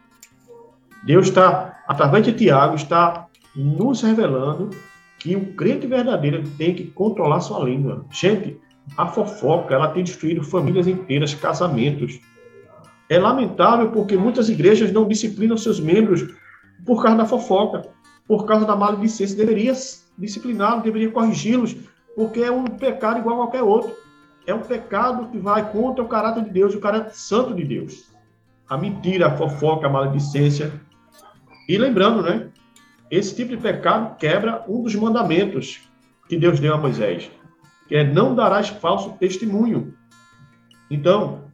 Deus 1.04 1.28
está, 1.28 1.80
através 1.88 2.26
de 2.26 2.34
Tiago, 2.34 2.76
está 2.76 3.28
nos 3.56 4.02
revelando 4.02 4.70
que 5.18 5.36
o 5.36 5.54
crente 5.54 5.88
verdadeiro 5.88 6.44
tem 6.58 6.74
que 6.74 6.86
controlar 6.86 7.42
sua 7.42 7.64
língua. 7.64 8.06
Gente, 8.12 8.58
a 8.98 9.08
fofoca, 9.08 9.76
ela 9.76 9.90
tem 9.90 10.04
destruído 10.04 10.44
famílias 10.44 10.88
inteiras, 10.88 11.34
casamentos, 11.34 12.20
é 13.10 13.18
lamentável 13.18 13.90
porque 13.92 14.16
muitas 14.16 14.50
igrejas 14.50 14.92
não 14.92 15.08
disciplinam 15.08 15.58
seus 15.58 15.80
membros 15.80 16.32
por 16.86 17.02
causa 17.02 17.18
da 17.18 17.26
fofoca, 17.26 17.90
por 18.28 18.46
causa 18.46 18.66
da 18.66 18.76
maledicência. 18.76 19.36
Deveria 19.36 19.74
discipliná-los, 20.18 20.84
deveria 20.84 21.10
corrigi-los, 21.10 21.76
porque 22.16 22.42
é 22.42 22.52
um 22.52 22.66
pecado 22.66 23.20
igual 23.20 23.36
a 23.36 23.46
qualquer 23.46 23.64
outro. 23.64 23.92
É 24.46 24.54
um 24.54 24.62
pecado 24.62 25.28
que 25.30 25.40
vai 25.40 25.72
contra 25.72 26.04
o 26.04 26.08
caráter 26.08 26.44
de 26.44 26.52
Deus, 26.52 26.76
o 26.76 26.80
caráter 26.80 27.14
santo 27.14 27.54
de 27.56 27.64
Deus. 27.64 28.12
A 28.70 28.78
mentira, 28.78 29.28
a 29.28 29.38
fofoca, 29.38 29.88
a 29.88 29.90
maledicência. 29.90 30.72
E 31.68 31.78
lembrando, 31.78 32.22
né? 32.22 32.50
Esse 33.10 33.36
tipo 33.36 33.50
de 33.50 33.58
pecado 33.58 34.16
quebra 34.18 34.64
um 34.68 34.84
dos 34.84 34.94
mandamentos 34.94 35.82
que 36.28 36.38
Deus 36.38 36.60
deu 36.60 36.76
a 36.76 36.78
Moisés, 36.78 37.32
que 37.88 37.96
é 37.96 38.04
não 38.04 38.36
darás 38.36 38.70
falso 38.70 39.14
testemunho. 39.20 39.96
Então, 40.92 41.49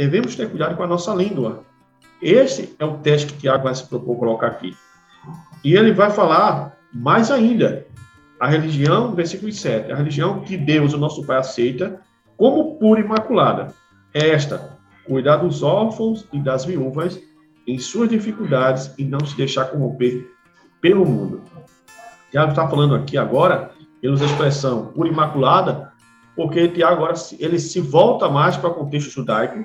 devemos 0.00 0.34
ter 0.34 0.48
cuidado 0.48 0.76
com 0.76 0.82
a 0.82 0.86
nossa 0.86 1.14
língua. 1.14 1.62
Esse 2.22 2.74
é 2.78 2.84
o 2.86 2.96
teste 2.96 3.34
que 3.34 3.40
Tiago 3.40 3.64
vai 3.64 3.74
se 3.74 3.86
propor 3.86 4.16
colocar 4.16 4.46
aqui. 4.46 4.74
E 5.62 5.74
ele 5.74 5.92
vai 5.92 6.10
falar 6.10 6.74
mais 6.90 7.30
ainda. 7.30 7.86
a 8.40 8.48
religião, 8.48 9.14
versículo 9.14 9.52
7, 9.52 9.92
a 9.92 9.96
religião 9.96 10.40
que 10.40 10.56
Deus, 10.56 10.94
o 10.94 10.98
nosso 10.98 11.26
Pai, 11.26 11.36
aceita 11.36 12.00
como 12.34 12.78
pura 12.78 13.02
e 13.02 13.04
imaculada. 13.04 13.74
É 14.14 14.30
esta, 14.30 14.78
cuidar 15.06 15.36
dos 15.36 15.62
órfãos 15.62 16.26
e 16.32 16.38
das 16.38 16.64
viúvas 16.64 17.20
em 17.66 17.78
suas 17.78 18.08
dificuldades 18.08 18.94
e 18.96 19.04
não 19.04 19.20
se 19.20 19.36
deixar 19.36 19.66
corromper 19.66 20.26
pelo 20.80 21.04
mundo. 21.04 21.42
Tiago 22.30 22.52
está 22.52 22.66
falando 22.66 22.94
aqui 22.94 23.18
agora, 23.18 23.72
ele 24.02 24.14
usa 24.14 24.24
a 24.24 24.28
expressão 24.28 24.86
pura 24.86 25.10
e 25.10 25.12
imaculada, 25.12 25.92
porque 26.34 26.68
Tiago 26.68 27.04
agora 27.04 27.14
ele 27.38 27.58
se 27.58 27.82
volta 27.82 28.30
mais 28.30 28.56
para 28.56 28.70
o 28.70 28.74
contexto 28.74 29.10
judaico, 29.10 29.62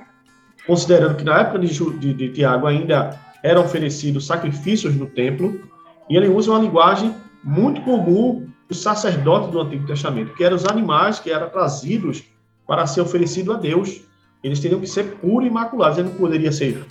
considerando 0.66 1.16
que 1.16 1.24
na 1.24 1.40
época 1.40 1.58
de, 1.58 1.68
de, 1.98 2.14
de 2.14 2.28
Tiago 2.30 2.66
ainda 2.66 3.18
eram 3.42 3.62
oferecidos 3.62 4.26
sacrifícios 4.26 4.94
no 4.96 5.06
templo, 5.06 5.60
e 6.08 6.16
ele 6.16 6.28
usa 6.28 6.50
uma 6.50 6.60
linguagem 6.60 7.14
muito 7.42 7.80
comum 7.82 8.48
dos 8.68 8.82
sacerdotes 8.82 9.50
do 9.50 9.60
Antigo 9.60 9.86
Testamento, 9.86 10.34
que 10.34 10.42
eram 10.42 10.56
os 10.56 10.66
animais 10.66 11.20
que 11.20 11.30
eram 11.30 11.48
trazidos 11.48 12.24
para 12.66 12.86
ser 12.86 13.00
oferecido 13.00 13.52
a 13.52 13.56
Deus. 13.56 14.02
Eles 14.42 14.58
teriam 14.58 14.80
que 14.80 14.86
ser 14.86 15.16
puros 15.16 15.46
e 15.46 15.50
imaculados, 15.50 15.98
eles 15.98 16.10
não 16.10 16.18
poderiam 16.18 16.52
ser 16.52 16.84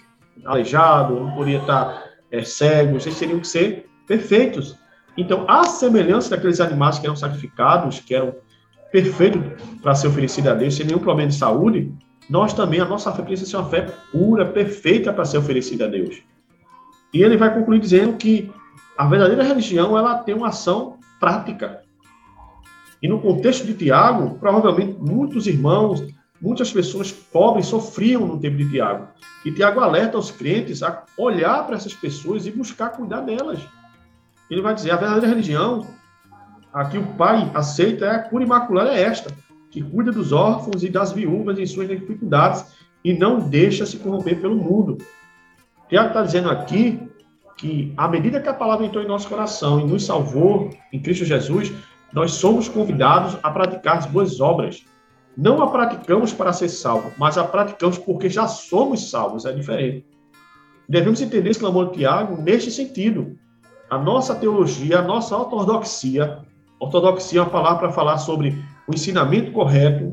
aleijado, 0.46 1.20
não 1.20 1.32
poderia 1.32 1.60
estar 1.60 2.04
é, 2.32 2.44
cegos, 2.44 3.06
eles 3.06 3.20
teriam 3.20 3.40
que 3.40 3.48
ser 3.48 3.90
perfeitos. 4.08 4.78
Então, 5.18 5.46
a 5.48 5.66
semelhança 5.66 6.30
daqueles 6.30 6.60
animais 6.60 7.00
que 7.00 7.06
eram 7.06 7.16
sacrificados, 7.16 8.00
que 8.00 8.16
eram 8.16 8.36
perfeitos 8.92 9.42
para 9.82 9.96
ser 9.96 10.08
oferecidos 10.08 10.52
a 10.52 10.54
Deus, 10.54 10.76
sem 10.76 10.86
nenhum 10.86 11.00
problema 11.00 11.30
de 11.30 11.36
saúde, 11.36 11.92
nós 12.30 12.54
também, 12.54 12.80
a 12.80 12.86
nossa 12.86 13.12
fé 13.12 13.22
precisa 13.22 13.50
ser 13.50 13.58
uma 13.58 13.70
fé 13.70 13.82
pura, 14.12 14.46
perfeita 14.46 15.14
para 15.14 15.26
ser 15.26 15.38
oferecida 15.38 15.86
a 15.86 15.88
Deus. 15.88 16.22
E 17.14 17.22
ele 17.22 17.38
vai 17.38 17.54
concluir 17.54 17.80
dizendo 17.80 18.18
que 18.18 18.52
a 18.98 19.06
verdadeira 19.06 19.44
religião 19.44 19.98
ela 19.98 20.18
tem 20.20 20.34
uma 20.34 20.48
ação 20.48 20.98
prática. 21.20 21.82
E 23.02 23.08
no 23.08 23.20
contexto 23.20 23.66
de 23.66 23.74
Tiago, 23.74 24.38
provavelmente 24.40 24.98
muitos 25.00 25.46
irmãos, 25.48 26.04
muitas 26.42 26.72
pessoas 26.72 27.12
pobres 27.12 27.68
sofriam 27.68 28.26
no 28.26 28.40
tempo 28.40 28.58
de 28.58 28.70
Tiago. 28.70 29.08
E 29.44 29.52
Tiago 29.52 29.80
alerta 29.80 30.18
os 30.18 30.32
crentes 30.32 30.82
a 30.82 31.04
olhar 31.18 31.66
para 31.66 31.76
essas 31.76 31.94
pessoas 31.94 32.48
e 32.48 32.52
buscar 32.52 32.90
cuidar 32.90 33.22
delas. 33.22 33.60
Ele 34.50 34.62
vai 34.62 34.74
dizer: 34.74 34.92
a 34.92 34.96
verdadeira 34.96 35.28
religião, 35.28 35.86
a 36.74 36.86
que 36.86 36.98
o 36.98 37.06
Pai 37.14 37.52
aceita, 37.54 38.06
é 38.06 38.16
a 38.16 38.20
cura 38.20 38.44
imaculada, 38.44 38.94
é 38.94 39.02
esta, 39.04 39.32
que 39.76 39.84
cuida 39.84 40.10
dos 40.10 40.32
órfãos 40.32 40.84
e 40.84 40.90
das 40.90 41.12
viúvas 41.12 41.60
em 41.60 41.66
suas 41.66 41.90
dificuldades 41.90 42.66
e 43.04 43.14
não 43.14 43.42
deixa 43.42 43.86
se 43.86 43.98
corromper 43.98 44.40
pelo 44.40 44.56
mundo. 44.56 44.98
Tiago 45.90 46.08
está 46.08 46.24
dizendo 46.24 46.50
aqui 46.50 46.98
que, 47.58 47.94
à 47.98 48.08
medida 48.08 48.40
que 48.40 48.48
a 48.48 48.54
palavra 48.54 48.86
entrou 48.86 49.04
em 49.04 49.08
nosso 49.08 49.28
coração 49.28 49.82
e 49.82 49.84
nos 49.84 50.06
salvou 50.06 50.70
em 50.94 51.02
Cristo 51.02 51.26
Jesus, 51.26 51.74
nós 52.14 52.32
somos 52.32 52.70
convidados 52.70 53.38
a 53.44 53.52
praticar 53.52 53.98
as 53.98 54.06
boas 54.06 54.40
obras. 54.40 54.86
Não 55.36 55.62
a 55.62 55.68
praticamos 55.68 56.32
para 56.32 56.54
ser 56.54 56.70
salvos, 56.70 57.12
mas 57.18 57.38
a 57.38 57.44
praticamos 57.44 57.98
porque 57.98 58.30
já 58.30 58.48
somos 58.48 59.10
salvos, 59.10 59.44
é 59.44 59.52
diferente. 59.52 60.06
Devemos 60.88 61.20
entender 61.20 61.50
esse 61.50 61.60
clamor 61.60 61.88
de 61.88 61.98
Tiago 61.98 62.42
neste 62.42 62.72
sentido. 62.72 63.38
A 63.90 63.98
nossa 63.98 64.36
teologia, 64.36 65.00
a 65.00 65.02
nossa 65.02 65.36
ortodoxia, 65.36 66.40
ortodoxia 66.80 67.40
é 67.40 67.44
uma 67.44 67.50
palavra 67.50 67.80
para 67.80 67.92
falar 67.92 68.18
sobre 68.20 68.56
o 68.88 68.94
ensinamento 68.94 69.52
correto, 69.52 70.12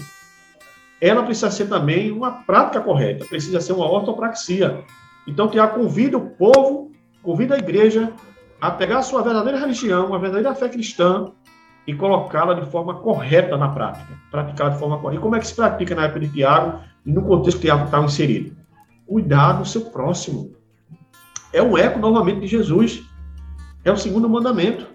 ela 1.01 1.23
precisa 1.23 1.51
ser 1.51 1.69
também 1.69 2.11
uma 2.11 2.31
prática 2.45 2.81
correta, 2.81 3.25
precisa 3.27 3.61
ser 3.61 3.73
uma 3.73 3.91
ortopraxia. 3.91 4.85
Então, 5.27 5.49
Tiago 5.49 5.81
convida 5.81 6.17
o 6.17 6.31
povo 6.31 6.93
convida 7.23 7.55
a 7.55 7.59
igreja 7.59 8.13
a 8.61 8.71
pegar 8.71 8.99
a 8.99 9.03
sua 9.03 9.23
verdadeira 9.23 9.59
religião, 9.59 10.15
a 10.15 10.19
verdadeira 10.19 10.55
fé 10.55 10.69
cristã, 10.69 11.33
e 11.87 11.95
colocá-la 11.95 12.55
de 12.55 12.71
forma 12.71 12.95
correta 12.97 13.57
na 13.57 13.69
prática. 13.69 14.13
Praticar 14.31 14.71
de 14.71 14.79
forma 14.79 14.99
correta. 14.99 15.19
E 15.19 15.23
como 15.23 15.35
é 15.35 15.41
que 15.41 15.47
se 15.47 15.55
pratica 15.55 15.95
na 15.95 16.05
época 16.05 16.21
de 16.21 16.29
Tiago 16.29 16.81
e 17.05 17.13
no 17.13 17.23
contexto 17.23 17.57
que 17.59 17.67
Tiago 17.67 17.87
está 17.87 18.01
inserido? 18.01 18.57
Cuidar 19.07 19.55
do 19.55 19.65
seu 19.65 19.83
próximo. 19.87 20.53
É 21.53 21.61
um 21.61 21.77
eco, 21.77 21.99
novamente, 21.99 22.41
de 22.41 22.47
Jesus. 22.47 23.03
É 23.85 23.91
o 23.91 23.97
segundo 23.97 24.29
mandamento. 24.29 24.87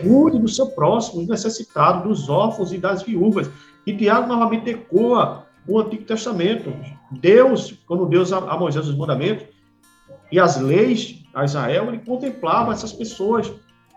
Cuide 0.00 0.38
do 0.38 0.48
seu 0.48 0.66
próximo, 0.68 1.22
do 1.22 1.30
necessitado, 1.30 2.08
dos 2.08 2.28
órfãos 2.28 2.72
e 2.72 2.78
das 2.78 3.02
viúvas. 3.02 3.50
E 3.86 3.96
Tiago 3.96 4.28
novamente 4.28 4.70
ecoa 4.70 5.46
o 5.66 5.78
Antigo 5.78 6.04
Testamento. 6.04 6.72
Deus, 7.10 7.74
quando 7.86 8.06
Deus 8.06 8.32
a 8.32 8.56
Moisés 8.56 8.86
os 8.86 8.96
mandamentos, 8.96 9.46
e 10.30 10.38
as 10.38 10.60
leis 10.60 11.24
a 11.34 11.44
Israel, 11.44 11.88
ele 11.88 11.98
contemplava 11.98 12.72
essas 12.72 12.92
pessoas, 12.92 13.50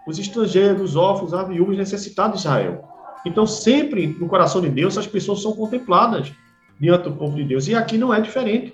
os 0.08 0.18
estrangeiros, 0.18 0.82
os 0.82 0.96
órfãos, 0.96 1.34
as 1.34 1.48
viúvas 1.48 1.78
necessitados 1.78 2.42
de 2.42 2.48
Israel. 2.48 2.88
Então, 3.26 3.46
sempre 3.46 4.08
no 4.08 4.28
coração 4.28 4.62
de 4.62 4.70
Deus, 4.70 4.98
as 4.98 5.08
pessoas 5.08 5.42
são 5.42 5.54
contempladas 5.54 6.32
diante 6.80 7.04
do 7.04 7.16
povo 7.16 7.36
de 7.36 7.44
Deus. 7.44 7.68
E 7.68 7.76
aqui 7.76 7.98
não 7.98 8.14
é 8.14 8.20
diferente. 8.20 8.74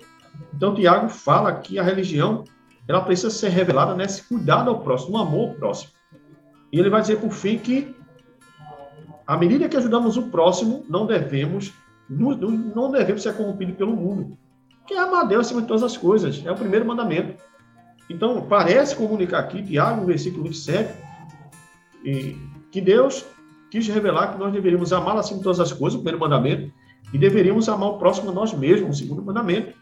Então, 0.54 0.74
Tiago 0.74 1.08
fala 1.08 1.52
que 1.52 1.78
a 1.78 1.82
religião 1.82 2.44
ela 2.86 3.02
precisa 3.02 3.30
ser 3.30 3.50
revelada 3.50 3.94
nesse 3.94 4.22
cuidado 4.22 4.70
ao 4.70 4.80
próximo, 4.80 5.12
no 5.12 5.18
amor 5.18 5.50
ao 5.50 5.54
próximo. 5.56 5.90
E 6.72 6.78
ele 6.78 6.90
vai 6.90 7.00
dizer, 7.00 7.16
por 7.16 7.30
fim, 7.30 7.58
que 7.58 7.94
à 9.26 9.36
medida 9.36 9.68
que 9.68 9.76
ajudamos 9.76 10.16
o 10.16 10.24
próximo, 10.24 10.84
não 10.88 11.06
devemos, 11.06 11.72
não 12.08 12.90
devemos 12.90 13.22
ser 13.22 13.36
corrompidos 13.36 13.76
pelo 13.76 13.94
mundo. 13.94 14.38
Que 14.86 14.94
é 14.94 14.98
amar 14.98 15.26
Deus 15.28 15.46
acima 15.46 15.60
de 15.60 15.68
todas 15.68 15.82
as 15.82 15.96
coisas. 15.96 16.42
É 16.46 16.50
o 16.50 16.56
primeiro 16.56 16.86
mandamento. 16.86 17.42
Então, 18.08 18.46
parece 18.48 18.96
comunicar 18.96 19.40
aqui, 19.40 19.62
Tiago, 19.62 20.00
no 20.00 20.06
versículo 20.06 20.44
27, 20.44 20.94
que 22.70 22.80
Deus 22.80 23.26
quis 23.70 23.86
revelar 23.88 24.32
que 24.32 24.38
nós 24.38 24.50
deveríamos 24.50 24.94
amar 24.94 25.16
acima 25.18 25.38
de 25.38 25.44
todas 25.44 25.60
as 25.60 25.72
coisas, 25.72 25.98
o 25.98 26.02
primeiro 26.02 26.18
mandamento, 26.18 26.72
e 27.12 27.18
deveríamos 27.18 27.68
amar 27.68 27.90
o 27.90 27.98
próximo 27.98 28.30
a 28.30 28.32
nós 28.32 28.54
mesmos, 28.54 28.96
o 28.96 28.98
segundo 28.98 29.22
mandamento. 29.22 29.76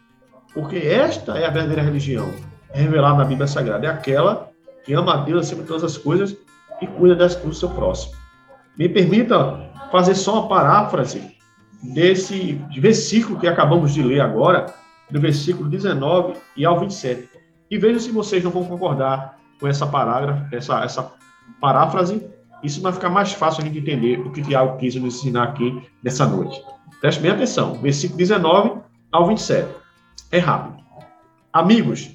Porque 0.53 0.77
esta 0.77 1.38
é 1.38 1.46
a 1.46 1.51
verdadeira 1.51 1.83
religião, 1.83 2.29
é 2.70 2.81
revelada 2.81 3.18
na 3.18 3.25
Bíblia 3.25 3.46
Sagrada, 3.46 3.87
é 3.87 3.90
aquela 3.90 4.51
que 4.85 4.92
ama 4.92 5.14
a 5.14 5.16
Deus 5.18 5.46
acima 5.46 5.62
de 5.62 5.68
todas 5.68 5.85
as 5.85 5.96
coisas 5.96 6.37
e 6.80 6.86
cuida 6.86 7.28
do 7.28 7.54
seu 7.54 7.70
próximo. 7.70 8.14
Me 8.78 8.88
permita 8.88 9.70
fazer 9.90 10.14
só 10.14 10.40
uma 10.40 10.48
paráfrase 10.48 11.36
desse 11.82 12.60
versículo 12.78 13.38
que 13.38 13.46
acabamos 13.46 13.92
de 13.94 14.02
ler 14.02 14.20
agora, 14.20 14.66
do 15.10 15.20
versículo 15.20 15.68
19 15.68 16.34
e 16.56 16.64
ao 16.64 16.78
27. 16.80 17.28
E 17.70 17.78
veja 17.78 18.00
se 18.00 18.10
vocês 18.10 18.42
não 18.42 18.50
vão 18.50 18.64
concordar 18.64 19.38
com 19.60 19.66
essa 19.66 19.86
parágrafo, 19.86 20.54
essa, 20.54 20.84
essa 20.84 21.12
paráfrase. 21.60 22.28
Isso 22.62 22.80
vai 22.80 22.92
ficar 22.92 23.10
mais 23.10 23.32
fácil 23.32 23.62
a 23.62 23.66
gente 23.66 23.78
entender 23.78 24.18
o 24.20 24.30
que 24.32 24.42
Tiago 24.42 24.78
quis 24.78 24.94
nos 24.96 25.16
ensinar 25.16 25.44
aqui 25.44 25.82
nessa 26.02 26.26
noite. 26.26 26.62
Preste 27.00 27.20
bem 27.20 27.30
atenção, 27.30 27.74
versículo 27.74 28.18
19 28.18 28.80
ao 29.12 29.26
27. 29.26 29.68
É 30.32 30.38
rápido. 30.38 30.82
Amigos, 31.52 32.10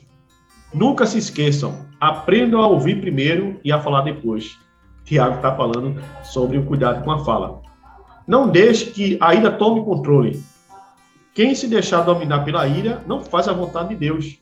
nunca 0.73 1.05
se 1.05 1.17
esqueçam, 1.17 1.85
aprendam 2.01 2.59
a 2.59 2.67
ouvir 2.67 2.99
primeiro 2.99 3.59
e 3.63 3.71
a 3.71 3.79
falar 3.79 4.01
depois. 4.01 4.57
Tiago 5.03 5.35
está 5.35 5.55
falando 5.55 6.01
sobre 6.23 6.57
o 6.57 6.65
cuidado 6.65 7.03
com 7.03 7.11
a 7.11 7.23
fala. 7.23 7.61
Não 8.27 8.49
deixe 8.49 8.87
que 8.87 9.17
a 9.21 9.35
ira 9.35 9.51
tome 9.51 9.85
controle. 9.85 10.43
Quem 11.35 11.53
se 11.53 11.67
deixar 11.67 12.01
dominar 12.01 12.43
pela 12.43 12.67
ira 12.67 13.03
não 13.05 13.23
faz 13.23 13.47
a 13.47 13.53
vontade 13.53 13.89
de 13.89 13.95
Deus. 13.95 14.39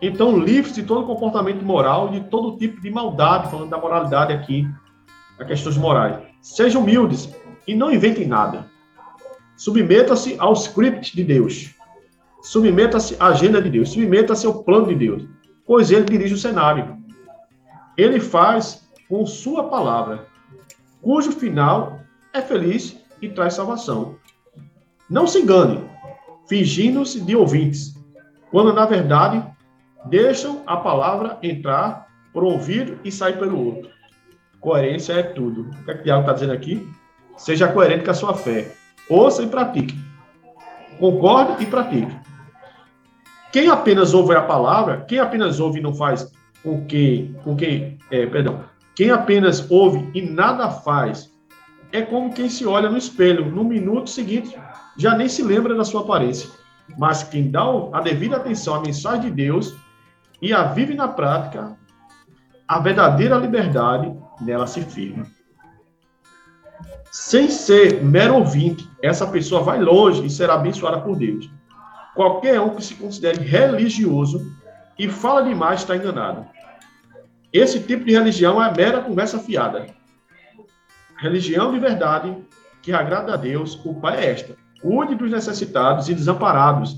Então, 0.00 0.38
livre-se 0.38 0.80
de 0.80 0.86
todo 0.86 1.06
comportamento 1.06 1.62
moral, 1.62 2.08
de 2.08 2.20
todo 2.20 2.56
tipo 2.56 2.80
de 2.80 2.90
maldade, 2.90 3.50
falando 3.50 3.68
da 3.68 3.78
moralidade 3.78 4.32
aqui, 4.32 4.66
a 5.38 5.44
questões 5.44 5.76
morais. 5.76 6.16
Sejam 6.40 6.82
humildes 6.82 7.34
e 7.66 7.74
não 7.74 7.92
inventem 7.92 8.26
nada. 8.26 8.66
Submeta-se 9.56 10.36
ao 10.38 10.54
script 10.54 11.14
de 11.14 11.24
Deus. 11.24 11.74
Submeta-se 12.40 13.16
à 13.20 13.26
agenda 13.26 13.60
de 13.60 13.68
Deus. 13.68 13.90
Submeta-se 13.90 14.46
ao 14.46 14.62
plano 14.62 14.86
de 14.86 14.94
Deus. 14.94 15.37
Pois 15.68 15.90
ele 15.90 16.06
dirige 16.06 16.32
o 16.32 16.38
cenário. 16.38 16.96
Ele 17.94 18.18
faz 18.18 18.88
com 19.06 19.26
sua 19.26 19.64
palavra, 19.64 20.26
cujo 21.02 21.30
final 21.30 22.00
é 22.32 22.40
feliz 22.40 22.96
e 23.20 23.28
traz 23.28 23.54
salvação. 23.54 24.16
Não 25.10 25.26
se 25.26 25.40
engane, 25.40 25.84
fingindo-se 26.48 27.20
de 27.20 27.36
ouvintes, 27.36 27.94
quando 28.50 28.72
na 28.72 28.86
verdade 28.86 29.44
deixam 30.06 30.62
a 30.66 30.78
palavra 30.78 31.38
entrar 31.42 32.08
por 32.32 32.44
um 32.44 32.52
ouvido 32.52 32.98
e 33.04 33.12
sair 33.12 33.38
pelo 33.38 33.62
outro. 33.62 33.90
Coerência 34.60 35.12
é 35.12 35.22
tudo. 35.22 35.70
O 35.70 35.84
que, 35.84 35.90
é 35.90 35.94
que 35.94 36.00
o 36.00 36.04
Tiago 36.04 36.20
está 36.22 36.32
dizendo 36.32 36.52
aqui? 36.52 36.88
Seja 37.36 37.72
coerente 37.72 38.04
com 38.04 38.10
a 38.10 38.14
sua 38.14 38.32
fé. 38.32 38.72
Ouça 39.08 39.42
e 39.42 39.46
pratique. 39.46 39.94
Concorde 40.98 41.62
e 41.62 41.66
pratique. 41.66 42.17
Quem 43.52 43.68
apenas 43.68 44.12
ouve 44.12 44.34
a 44.34 44.42
palavra, 44.42 45.04
quem 45.08 45.18
apenas 45.18 45.58
ouve 45.58 45.78
e 45.78 45.82
não 45.82 45.94
faz 45.94 46.30
com 46.62 46.84
que, 46.84 47.34
com 47.42 47.56
que, 47.56 47.96
é, 48.10 48.26
perdão, 48.26 48.64
quem 48.94 49.10
apenas 49.10 49.70
ouve 49.70 50.10
e 50.12 50.20
nada 50.20 50.70
faz, 50.70 51.32
é 51.92 52.02
como 52.02 52.32
quem 52.32 52.50
se 52.50 52.66
olha 52.66 52.90
no 52.90 52.98
espelho. 52.98 53.46
No 53.46 53.64
minuto 53.64 54.10
seguinte, 54.10 54.56
já 54.96 55.16
nem 55.16 55.28
se 55.28 55.42
lembra 55.42 55.74
da 55.74 55.84
sua 55.84 56.02
aparência. 56.02 56.50
Mas 56.98 57.22
quem 57.22 57.50
dá 57.50 57.64
a 57.92 58.00
devida 58.00 58.36
atenção 58.36 58.74
à 58.74 58.80
mensagem 58.80 59.22
de 59.22 59.30
Deus 59.30 59.74
e 60.42 60.52
a 60.52 60.64
vive 60.64 60.94
na 60.94 61.08
prática, 61.08 61.76
a 62.66 62.78
verdadeira 62.78 63.36
liberdade 63.36 64.14
nela 64.40 64.66
se 64.66 64.82
firma. 64.82 65.26
Sem 67.10 67.48
ser 67.48 68.04
mero 68.04 68.34
ouvinte, 68.34 68.88
essa 69.02 69.26
pessoa 69.26 69.62
vai 69.62 69.80
longe 69.80 70.24
e 70.24 70.30
será 70.30 70.54
abençoada 70.54 71.00
por 71.00 71.16
Deus. 71.16 71.50
Qualquer 72.18 72.60
um 72.60 72.74
que 72.74 72.82
se 72.82 72.96
considere 72.96 73.44
religioso 73.44 74.52
e 74.98 75.08
fala 75.08 75.44
demais 75.44 75.82
está 75.82 75.94
enganado. 75.94 76.44
Esse 77.52 77.78
tipo 77.78 78.04
de 78.04 78.10
religião 78.10 78.60
é 78.60 78.74
mera 78.74 79.02
conversa 79.02 79.38
fiada. 79.38 79.86
Religião 81.16 81.72
de 81.72 81.78
verdade, 81.78 82.36
que 82.82 82.92
agrada 82.92 83.34
a 83.34 83.36
Deus, 83.36 83.80
o 83.84 83.94
Pai 83.94 84.16
é 84.16 84.32
esta. 84.32 84.56
Cuide 84.82 85.14
dos 85.14 85.30
necessitados 85.30 86.08
e 86.08 86.14
desamparados, 86.14 86.96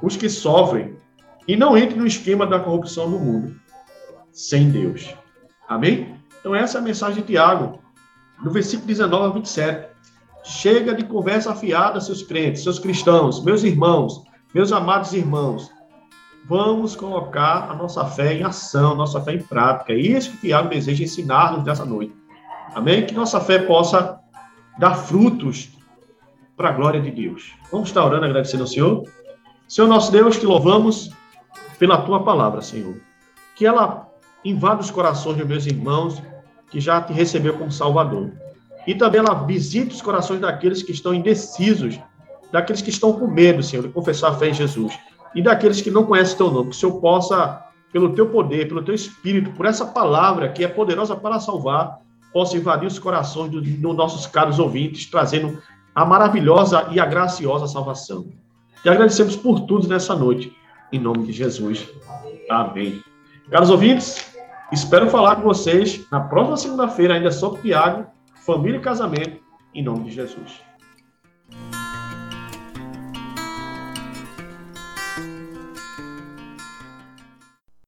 os 0.00 0.16
que 0.16 0.30
sofrem, 0.30 0.96
e 1.46 1.54
não 1.54 1.76
entre 1.76 1.98
no 1.98 2.06
esquema 2.06 2.46
da 2.46 2.58
corrupção 2.58 3.10
do 3.10 3.18
mundo, 3.18 3.54
sem 4.32 4.70
Deus. 4.70 5.14
Amém? 5.68 6.16
Então, 6.40 6.54
essa 6.54 6.78
é 6.78 6.80
a 6.80 6.84
mensagem 6.84 7.20
de 7.20 7.26
Tiago, 7.26 7.80
no 8.42 8.50
versículo 8.50 8.86
19 8.86 9.26
a 9.26 9.28
27. 9.28 9.88
Chega 10.42 10.94
de 10.94 11.04
conversa 11.04 11.52
afiada, 11.52 12.00
seus 12.00 12.22
crentes, 12.22 12.62
seus 12.62 12.78
cristãos, 12.78 13.44
meus 13.44 13.62
irmãos, 13.62 14.26
meus 14.54 14.72
amados 14.72 15.12
irmãos. 15.12 15.70
Vamos 16.46 16.96
colocar 16.96 17.70
a 17.70 17.74
nossa 17.74 18.04
fé 18.06 18.34
em 18.34 18.42
ação, 18.42 18.94
nossa 18.94 19.20
fé 19.20 19.34
em 19.34 19.42
prática. 19.42 19.92
É 19.92 19.96
isso 19.96 20.30
que 20.32 20.38
Tiago 20.38 20.70
deseja 20.70 21.04
ensinar-nos 21.04 21.64
nessa 21.64 21.84
noite. 21.84 22.14
Amém? 22.74 23.04
Que 23.04 23.14
nossa 23.14 23.40
fé 23.40 23.58
possa 23.58 24.18
dar 24.78 24.94
frutos 24.94 25.70
para 26.56 26.70
a 26.70 26.72
glória 26.72 27.00
de 27.00 27.10
Deus. 27.10 27.54
Vamos 27.70 27.88
estar 27.88 28.04
orando, 28.04 28.24
agradecendo 28.24 28.62
ao 28.62 28.66
Senhor. 28.66 29.04
Senhor 29.68 29.86
nosso 29.86 30.10
Deus, 30.10 30.38
te 30.38 30.46
louvamos 30.46 31.10
pela 31.78 31.98
tua 32.02 32.22
palavra, 32.22 32.62
Senhor. 32.62 32.96
Que 33.54 33.66
ela 33.66 34.08
invada 34.44 34.80
os 34.80 34.90
corações 34.90 35.36
dos 35.36 35.46
meus 35.46 35.66
irmãos 35.66 36.22
que 36.70 36.80
já 36.80 37.00
te 37.02 37.12
recebeu 37.12 37.58
como 37.58 37.70
Salvador. 37.70 38.32
E 38.86 38.94
também 38.94 39.20
ela 39.20 39.34
visita 39.34 39.92
os 39.92 40.00
corações 40.00 40.40
daqueles 40.40 40.82
que 40.82 40.92
estão 40.92 41.12
indecisos, 41.12 42.00
daqueles 42.52 42.82
que 42.82 42.90
estão 42.90 43.12
com 43.12 43.26
medo, 43.26 43.62
Senhor, 43.62 43.82
de 43.82 43.92
confessar 43.92 44.30
a 44.30 44.34
fé 44.34 44.48
em 44.48 44.54
Jesus. 44.54 44.98
E 45.34 45.42
daqueles 45.42 45.80
que 45.80 45.90
não 45.90 46.04
conhecem 46.04 46.36
teu 46.36 46.50
nome, 46.50 46.70
que 46.70 46.76
o 46.76 46.78
Senhor 46.78 47.00
possa, 47.00 47.62
pelo 47.92 48.14
teu 48.14 48.28
poder, 48.28 48.68
pelo 48.68 48.82
teu 48.82 48.94
espírito, 48.94 49.50
por 49.50 49.66
essa 49.66 49.86
palavra 49.86 50.48
que 50.48 50.64
é 50.64 50.68
poderosa 50.68 51.14
para 51.14 51.38
salvar, 51.38 51.98
possa 52.32 52.56
invadir 52.56 52.86
os 52.86 52.98
corações 52.98 53.50
dos 53.50 53.62
do 53.62 53.92
nossos 53.92 54.26
caros 54.26 54.58
ouvintes, 54.58 55.06
trazendo 55.06 55.58
a 55.94 56.04
maravilhosa 56.04 56.88
e 56.90 57.00
a 57.00 57.06
graciosa 57.06 57.66
salvação. 57.66 58.26
E 58.84 58.88
agradecemos 58.88 59.36
por 59.36 59.60
tudo 59.60 59.88
nessa 59.88 60.14
noite, 60.14 60.54
em 60.92 60.98
nome 60.98 61.26
de 61.26 61.32
Jesus. 61.32 61.88
Amém. 62.48 63.02
Caros 63.50 63.70
ouvintes, 63.70 64.34
espero 64.70 65.10
falar 65.10 65.36
com 65.36 65.42
vocês 65.42 66.06
na 66.10 66.20
próxima 66.20 66.56
segunda-feira, 66.56 67.14
ainda 67.14 67.30
sobre 67.30 67.62
Tiago, 67.62 68.06
família 68.46 68.78
e 68.78 68.80
casamento, 68.80 69.40
em 69.74 69.82
nome 69.82 70.04
de 70.04 70.12
Jesus. 70.12 70.67